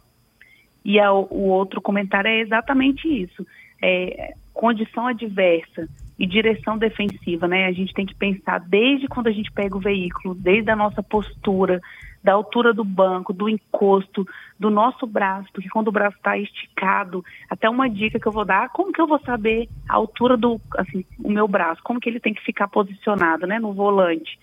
E 0.85 1.01
a, 1.01 1.13
o 1.13 1.49
outro 1.49 1.83
comentário 1.83 2.29
é 2.29 2.39
exatamente 2.39 3.09
isso. 3.09 3.45
É, 3.83 4.35
condição 4.55 5.09
adversa 5.09 5.89
e 6.17 6.29
direção 6.29 6.79
defensiva, 6.79 7.49
né? 7.49 7.67
A 7.67 7.73
gente 7.73 7.93
tem 7.93 8.07
que 8.07 8.15
pensar 8.15 8.61
desde 8.61 9.09
quando 9.09 9.27
a 9.27 9.33
gente 9.33 9.51
pega 9.51 9.77
o 9.77 9.81
veículo, 9.81 10.37
desde 10.37 10.71
a 10.71 10.77
nossa 10.77 11.03
postura, 11.03 11.81
da 12.23 12.33
altura 12.33 12.73
do 12.73 12.85
banco, 12.85 13.33
do 13.33 13.49
encosto, 13.49 14.27
do 14.59 14.71
nosso 14.71 15.07
braço, 15.07 15.49
porque 15.53 15.69
quando 15.69 15.89
o 15.89 15.93
braço 15.93 16.17
está 16.17 16.39
esticado, 16.39 17.25
até 17.51 17.69
uma 17.69 17.91
dica 17.91 18.21
que 18.21 18.27
eu 18.27 18.33
vou 18.33 18.45
dar, 18.45 18.69
como 18.71 18.93
que 18.93 19.01
eu 19.01 19.07
vou 19.07 19.19
saber 19.21 19.69
a 19.89 19.95
altura 19.95 20.37
do, 20.37 20.61
assim, 20.77 21.05
o 21.19 21.31
meu 21.31 21.49
braço, 21.49 21.83
como 21.83 22.01
que 22.01 22.09
ele 22.09 22.21
tem 22.21 22.33
que 22.33 22.43
ficar 22.43 22.69
posicionado, 22.69 23.47
né, 23.47 23.59
no 23.59 23.73
volante? 23.73 24.39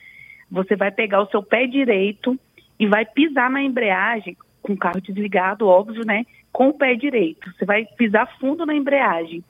Você 0.52 0.76
vai 0.76 0.92
pegar 0.92 1.22
o 1.22 1.28
seu 1.28 1.42
pé 1.42 1.66
direito 1.68 2.38
e 2.78 2.86
vai 2.86 3.06
pisar 3.06 3.50
na 3.50 3.62
embreagem, 3.62 4.36
com 4.62 4.74
o 4.74 4.78
carro 4.78 5.00
desligado, 5.00 5.68
óbvio, 5.68 6.06
né, 6.06 6.26
com 6.52 6.70
o 6.70 6.74
pé 6.74 6.96
direito. 6.96 7.50
Você 7.54 7.64
vai 7.64 7.86
pisar 7.98 8.28
fundo 8.40 8.66
na 8.66 8.76
embreagem. 8.76 9.44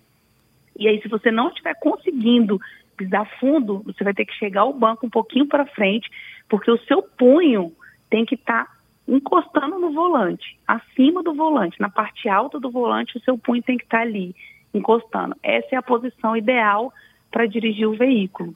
E 0.78 0.88
aí, 0.88 1.02
se 1.02 1.08
você 1.08 1.32
não 1.32 1.50
estiver 1.50 1.74
conseguindo 1.80 2.60
pisar 2.96 3.26
fundo, 3.40 3.82
você 3.86 4.04
vai 4.04 4.14
ter 4.14 4.26
que 4.26 4.34
chegar 4.34 4.66
o 4.66 4.74
banco 4.74 5.06
um 5.06 5.10
pouquinho 5.10 5.48
para 5.48 5.66
frente, 5.66 6.10
porque 6.48 6.70
o 6.70 6.78
seu 6.80 7.02
punho 7.02 7.72
tem 8.10 8.26
que 8.26 8.36
estar 8.36 8.66
tá 8.66 8.72
encostando 9.08 9.80
no 9.80 9.92
volante, 9.92 10.58
acima 10.68 11.24
do 11.24 11.34
volante, 11.34 11.80
na 11.80 11.90
parte 11.90 12.30
alta 12.30 12.60
do 12.60 12.70
volante, 12.70 13.18
o 13.18 13.22
seu 13.22 13.38
punho 13.38 13.64
tem 13.64 13.78
que 13.78 13.84
estar 13.84 13.98
tá 13.98 14.04
ali, 14.04 14.36
encostando. 14.74 15.36
Essa 15.42 15.76
é 15.76 15.78
a 15.78 15.82
posição 15.82 16.38
ideal 16.38 16.94
para 17.32 17.48
dirigir 17.48 17.88
o 17.88 17.98
veículo. 17.98 18.56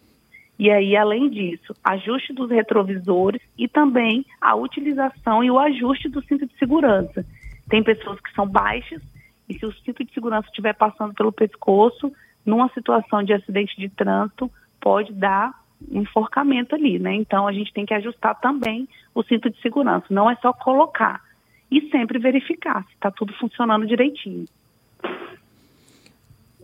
E 0.58 0.70
aí, 0.70 0.96
além 0.96 1.30
disso, 1.30 1.76
ajuste 1.84 2.32
dos 2.32 2.50
retrovisores 2.50 3.42
e 3.58 3.68
também 3.68 4.24
a 4.40 4.56
utilização 4.56 5.44
e 5.44 5.50
o 5.50 5.58
ajuste 5.58 6.08
do 6.08 6.24
cinto 6.24 6.46
de 6.46 6.56
segurança. 6.58 7.26
Tem 7.68 7.84
pessoas 7.84 8.20
que 8.20 8.32
são 8.34 8.48
baixas 8.48 9.02
e 9.50 9.58
se 9.58 9.66
o 9.66 9.74
cinto 9.74 10.04
de 10.04 10.14
segurança 10.14 10.48
estiver 10.48 10.74
passando 10.74 11.14
pelo 11.14 11.32
pescoço, 11.32 12.12
numa 12.46 12.70
situação 12.70 13.24
de 13.24 13.34
acidente 13.34 13.76
de 13.78 13.90
trânsito, 13.90 14.52
pode 14.80 15.12
dar 15.14 15.63
enforcamento 15.92 16.76
ali, 16.76 17.00
né? 17.00 17.16
Então 17.16 17.48
a 17.48 17.54
gente 17.54 17.74
tem 17.74 17.86
que 17.86 17.94
ajustar 17.94 18.40
também 18.40 18.88
o 19.14 19.24
cinto 19.24 19.50
de 19.50 19.60
segurança. 19.62 20.06
Não 20.10 20.30
é 20.30 20.36
só 20.38 20.54
colocar 20.54 21.22
e 21.72 21.90
sempre 21.90 22.20
verificar 22.20 22.84
se 22.86 22.94
está 22.94 23.10
tudo 23.10 23.34
funcionando 23.34 23.86
direitinho. 23.88 24.46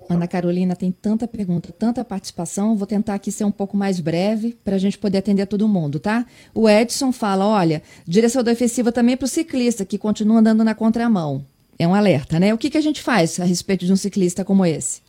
Ana 0.09 0.27
Carolina, 0.27 0.75
tem 0.75 0.91
tanta 0.91 1.27
pergunta, 1.27 1.71
tanta 1.71 2.03
participação. 2.03 2.75
Vou 2.75 2.87
tentar 2.87 3.13
aqui 3.13 3.31
ser 3.31 3.43
um 3.43 3.51
pouco 3.51 3.77
mais 3.77 3.99
breve 3.99 4.57
para 4.63 4.75
a 4.75 4.79
gente 4.79 4.97
poder 4.97 5.19
atender 5.19 5.45
todo 5.45 5.67
mundo, 5.67 5.99
tá? 5.99 6.25
O 6.53 6.67
Edson 6.67 7.11
fala: 7.11 7.45
olha, 7.45 7.83
direção 8.07 8.43
defensiva 8.43 8.91
também 8.91 9.15
para 9.15 9.25
o 9.25 9.27
ciclista 9.27 9.85
que 9.85 9.99
continua 9.99 10.39
andando 10.39 10.63
na 10.63 10.73
contramão. 10.73 11.45
É 11.77 11.87
um 11.87 11.93
alerta, 11.93 12.39
né? 12.39 12.53
O 12.53 12.57
que, 12.57 12.71
que 12.71 12.77
a 12.77 12.81
gente 12.81 13.01
faz 13.01 13.39
a 13.39 13.45
respeito 13.45 13.85
de 13.85 13.93
um 13.93 13.95
ciclista 13.95 14.43
como 14.43 14.65
esse? 14.65 15.01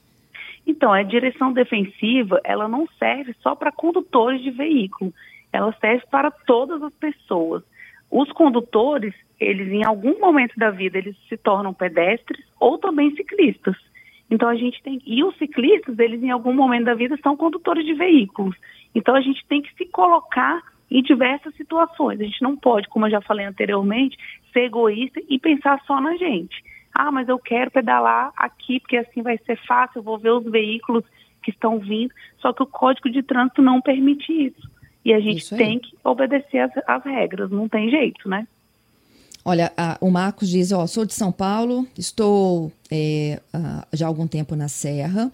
Então, 0.71 0.93
a 0.93 1.03
direção 1.03 1.53
defensiva, 1.53 2.41
ela 2.45 2.69
não 2.69 2.87
serve 2.97 3.35
só 3.43 3.57
para 3.57 3.73
condutores 3.73 4.41
de 4.41 4.53
veículo, 4.53 5.13
ela 5.53 5.75
serve 5.81 6.05
para 6.09 6.31
todas 6.31 6.81
as 6.81 6.95
pessoas. 6.95 7.65
Os 8.09 8.31
condutores, 8.31 9.13
eles 9.41 9.67
em 9.69 9.85
algum 9.85 10.21
momento 10.21 10.57
da 10.57 10.71
vida, 10.71 10.97
eles 10.97 11.17
se 11.29 11.37
tornam 11.37 11.75
pedestres 11.75 12.45
ou 12.61 12.79
também 12.79 13.11
ciclistas. 13.17 13.77
Então 14.31 14.49
a 14.49 14.55
gente 14.55 14.81
tem 14.85 15.03
e 15.05 15.25
os 15.25 15.37
ciclistas, 15.39 15.99
eles 15.99 16.23
em 16.23 16.31
algum 16.31 16.55
momento 16.55 16.85
da 16.85 16.95
vida 16.95 17.19
são 17.21 17.37
condutores 17.37 17.85
de 17.85 17.95
veículos. 17.95 18.55
Então 18.95 19.17
a 19.17 19.21
gente 19.21 19.45
tem 19.49 19.61
que 19.61 19.75
se 19.75 19.87
colocar 19.87 20.63
em 20.89 21.03
diversas 21.03 21.53
situações. 21.57 22.21
A 22.21 22.25
gente 22.25 22.43
não 22.43 22.57
pode, 22.57 22.89
como 22.89 23.07
eu 23.07 23.11
já 23.11 23.21
falei 23.21 23.45
anteriormente, 23.45 24.17
ser 24.53 24.67
egoísta 24.67 25.21
e 25.29 25.37
pensar 25.37 25.81
só 25.85 26.01
na 26.01 26.17
gente. 26.17 26.63
Ah, 27.03 27.11
mas 27.11 27.31
eu 27.31 27.39
quero 27.39 27.71
pedalar 27.71 28.31
aqui 28.37 28.79
porque 28.79 28.99
assim 28.99 29.23
vai 29.23 29.39
ser 29.47 29.57
fácil, 29.67 30.01
eu 30.01 30.03
vou 30.03 30.19
ver 30.19 30.33
os 30.33 30.45
veículos 30.45 31.03
que 31.43 31.51
estão 31.51 31.79
vindo. 31.79 32.13
Só 32.43 32.53
que 32.53 32.63
o 32.63 32.67
Código 32.67 33.09
de 33.09 33.23
Trânsito 33.23 33.63
não 33.63 33.81
permite 33.81 34.31
isso. 34.31 34.71
E 35.03 35.15
a 35.15 35.19
gente 35.19 35.49
tem 35.57 35.79
que 35.79 35.97
obedecer 36.05 36.59
as, 36.59 36.73
as, 36.87 37.03
regras, 37.03 37.51
não 37.51 37.67
tem 37.71 37.89
jeito, 37.89 38.29
né? 38.29 38.47
Olha, 39.43 39.73
a, 39.79 39.97
o 39.99 40.11
Marcos 40.11 40.51
diz, 40.51 40.73
ó, 40.73 40.87
sou 40.87 41.07
de 41.07 41.15
São 41.15 41.33
Paulo, 41.33 41.87
estou 41.97 42.71
é, 42.91 43.41
já 43.95 44.05
há 44.05 44.09
algum 44.09 44.27
tempo 44.27 44.55
na 44.55 44.69
Serra, 44.69 45.33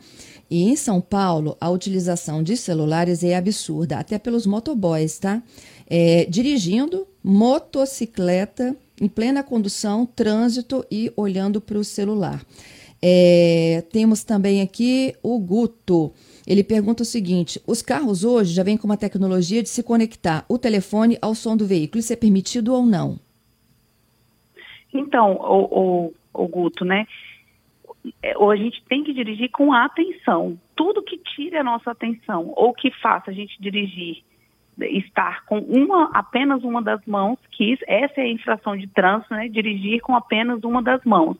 e 0.49 0.71
em 0.71 0.77
São 0.77 1.01
Paulo 1.01 1.57
a 1.61 1.69
utilização 1.69 2.45
de 2.45 2.57
celulares 2.57 3.25
é 3.25 3.35
absurda, 3.35 3.99
até 3.99 4.21
pelos 4.21 4.47
motoboys, 4.47 5.19
tá? 5.19 5.43
É, 5.91 6.27
dirigindo 6.27 7.09
motocicleta 7.25 8.77
em 9.01 9.09
plena 9.09 9.43
condução, 9.43 10.07
trânsito 10.07 10.85
e 10.91 11.13
olhando 11.17 11.61
para 11.61 11.79
o 11.79 11.85
celular. 11.85 12.45
É, 13.03 13.85
temos 13.93 14.25
também 14.25 14.63
aqui 14.63 15.15
o 15.23 15.39
Guto. 15.39 16.13
Ele 16.47 16.65
pergunta 16.65 17.03
o 17.03 17.07
seguinte: 17.07 17.61
os 17.67 17.83
carros 17.83 18.25
hoje 18.25 18.55
já 18.55 18.63
vêm 18.63 18.77
com 18.77 18.87
uma 18.87 18.97
tecnologia 18.97 19.63
de 19.63 19.69
se 19.69 19.83
conectar 19.83 20.45
o 20.49 20.59
telefone 20.59 21.19
ao 21.21 21.35
som 21.35 21.57
do 21.57 21.67
veículo. 21.67 22.01
Isso 22.01 22.13
é 22.13 22.17
permitido 22.17 22.73
ou 22.73 22.87
não? 22.87 23.19
Então, 24.93 25.33
o, 25.35 26.07
o, 26.35 26.43
o 26.43 26.49
Guto, 26.49 26.85
né? 26.85 27.07
É, 28.23 28.37
ou 28.39 28.51
a 28.51 28.57
gente 28.57 28.83
tem 28.89 29.03
que 29.05 29.13
dirigir 29.13 29.51
com 29.51 29.73
atenção. 29.73 30.59
Tudo 30.75 31.03
que 31.03 31.19
tire 31.19 31.57
a 31.57 31.65
nossa 31.65 31.91
atenção 31.91 32.53
ou 32.57 32.73
que 32.73 32.91
faça 32.91 33.31
a 33.31 33.35
gente 33.35 33.61
dirigir 33.61 34.23
estar 34.81 35.45
com 35.47 35.59
uma 35.59 36.11
apenas 36.13 36.63
uma 36.63 36.83
das 36.83 37.05
mãos, 37.07 37.39
que 37.51 37.79
essa 37.87 38.21
é 38.21 38.25
a 38.25 38.33
infração 38.33 38.77
de 38.77 38.87
trânsito, 38.87 39.35
né? 39.35 39.49
Dirigir 39.49 40.01
com 40.01 40.15
apenas 40.15 40.63
uma 40.65 40.83
das 40.83 41.03
mãos. 41.05 41.37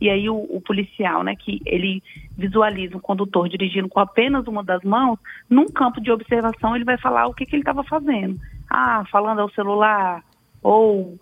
E 0.00 0.10
aí 0.10 0.28
o, 0.28 0.36
o, 0.36 0.60
policial, 0.60 1.22
né, 1.22 1.34
que 1.34 1.60
ele 1.64 2.02
visualiza 2.36 2.96
um 2.96 3.00
condutor 3.00 3.48
dirigindo 3.48 3.88
com 3.88 3.98
apenas 3.98 4.46
uma 4.46 4.62
das 4.62 4.82
mãos, 4.82 5.18
num 5.48 5.66
campo 5.66 6.02
de 6.02 6.10
observação 6.10 6.76
ele 6.76 6.84
vai 6.84 6.98
falar 6.98 7.26
o 7.26 7.32
que, 7.32 7.46
que 7.46 7.56
ele 7.56 7.62
estava 7.62 7.82
fazendo. 7.82 8.38
Ah, 8.68 9.04
falando 9.10 9.40
ao 9.40 9.50
celular, 9.50 10.22
ou 10.62 11.18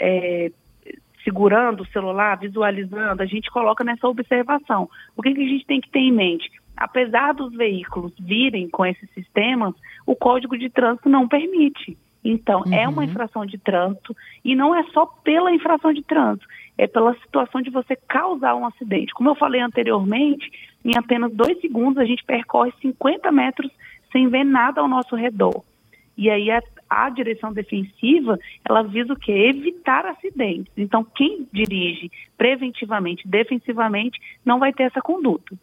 é, 0.00 0.50
segurando 1.22 1.82
o 1.82 1.86
celular, 1.88 2.38
visualizando, 2.38 3.22
a 3.22 3.26
gente 3.26 3.50
coloca 3.50 3.84
nessa 3.84 4.08
observação. 4.08 4.88
O 5.16 5.22
que, 5.22 5.34
que 5.34 5.42
a 5.42 5.48
gente 5.48 5.66
tem 5.66 5.80
que 5.80 5.90
ter 5.90 5.98
em 5.98 6.12
mente? 6.12 6.50
Apesar 6.76 7.32
dos 7.32 7.52
veículos 7.52 8.12
virem 8.18 8.68
com 8.68 8.84
esses 8.84 9.08
sistemas, 9.10 9.74
o 10.06 10.14
Código 10.14 10.56
de 10.58 10.68
Trânsito 10.68 11.08
não 11.08 11.26
permite. 11.26 11.96
Então, 12.22 12.62
uhum. 12.66 12.74
é 12.74 12.88
uma 12.88 13.02
uhum. 13.02 13.08
infração 13.08 13.46
de 13.46 13.56
trânsito 13.56 14.14
e 14.44 14.56
não 14.56 14.74
é 14.74 14.82
só 14.92 15.06
pela 15.06 15.52
infração 15.52 15.92
de 15.92 16.02
trânsito, 16.02 16.46
é 16.76 16.86
pela 16.86 17.14
situação 17.14 17.62
de 17.62 17.70
você 17.70 17.94
causar 17.94 18.56
um 18.56 18.66
acidente. 18.66 19.14
Como 19.14 19.28
eu 19.28 19.36
falei 19.36 19.60
anteriormente, 19.60 20.50
em 20.84 20.90
apenas 20.96 21.32
dois 21.32 21.60
segundos 21.60 21.98
a 21.98 22.04
gente 22.04 22.24
percorre 22.24 22.72
50 22.80 23.30
metros 23.30 23.70
sem 24.10 24.28
ver 24.28 24.44
nada 24.44 24.80
ao 24.80 24.88
nosso 24.88 25.14
redor. 25.14 25.62
E 26.16 26.30
aí 26.30 26.50
a, 26.50 26.60
a 26.88 27.10
direção 27.10 27.52
defensiva, 27.52 28.38
ela 28.68 28.82
visa 28.82 29.12
o 29.12 29.18
quê? 29.18 29.32
Evitar 29.32 30.06
acidentes. 30.06 30.72
Então, 30.76 31.04
quem 31.04 31.46
dirige 31.52 32.10
preventivamente, 32.36 33.28
defensivamente, 33.28 34.18
não 34.44 34.58
vai 34.58 34.72
ter 34.72 34.84
essa 34.84 35.00
conduta. 35.00 35.56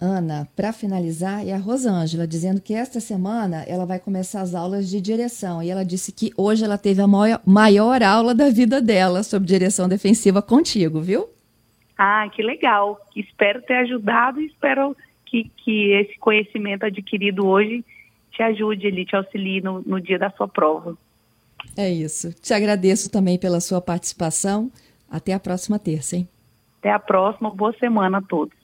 Ana, 0.00 0.48
para 0.54 0.72
finalizar, 0.72 1.44
é 1.46 1.52
a 1.52 1.58
Rosângela 1.58 2.26
dizendo 2.26 2.60
que 2.60 2.72
esta 2.72 3.00
semana 3.00 3.64
ela 3.66 3.84
vai 3.84 3.98
começar 3.98 4.42
as 4.42 4.54
aulas 4.54 4.88
de 4.88 5.00
direção. 5.00 5.60
E 5.60 5.70
ela 5.70 5.84
disse 5.84 6.12
que 6.12 6.32
hoje 6.36 6.64
ela 6.64 6.78
teve 6.78 7.02
a 7.02 7.06
maior, 7.06 7.40
maior 7.44 8.00
aula 8.02 8.32
da 8.32 8.48
vida 8.48 8.80
dela 8.80 9.24
sobre 9.24 9.48
direção 9.48 9.88
defensiva 9.88 10.40
contigo, 10.40 11.00
viu? 11.00 11.28
Ah, 11.96 12.28
que 12.28 12.42
legal. 12.42 13.00
Espero 13.16 13.60
ter 13.62 13.74
ajudado 13.74 14.40
e 14.40 14.46
espero 14.46 14.96
que, 15.26 15.50
que 15.56 15.92
esse 15.94 16.16
conhecimento 16.18 16.84
adquirido 16.84 17.44
hoje 17.44 17.84
te 18.30 18.40
ajude 18.40 18.86
ali, 18.86 19.04
te 19.04 19.16
auxilie 19.16 19.60
no, 19.60 19.82
no 19.82 20.00
dia 20.00 20.16
da 20.16 20.30
sua 20.30 20.46
prova. 20.46 20.96
É 21.76 21.90
isso. 21.90 22.32
Te 22.40 22.54
agradeço 22.54 23.10
também 23.10 23.36
pela 23.36 23.60
sua 23.60 23.80
participação. 23.80 24.70
Até 25.10 25.32
a 25.32 25.40
próxima 25.40 25.76
terça, 25.76 26.16
hein? 26.16 26.28
Até 26.78 26.92
a 26.92 27.00
próxima. 27.00 27.50
Boa 27.50 27.72
semana 27.80 28.18
a 28.18 28.22
todos. 28.22 28.57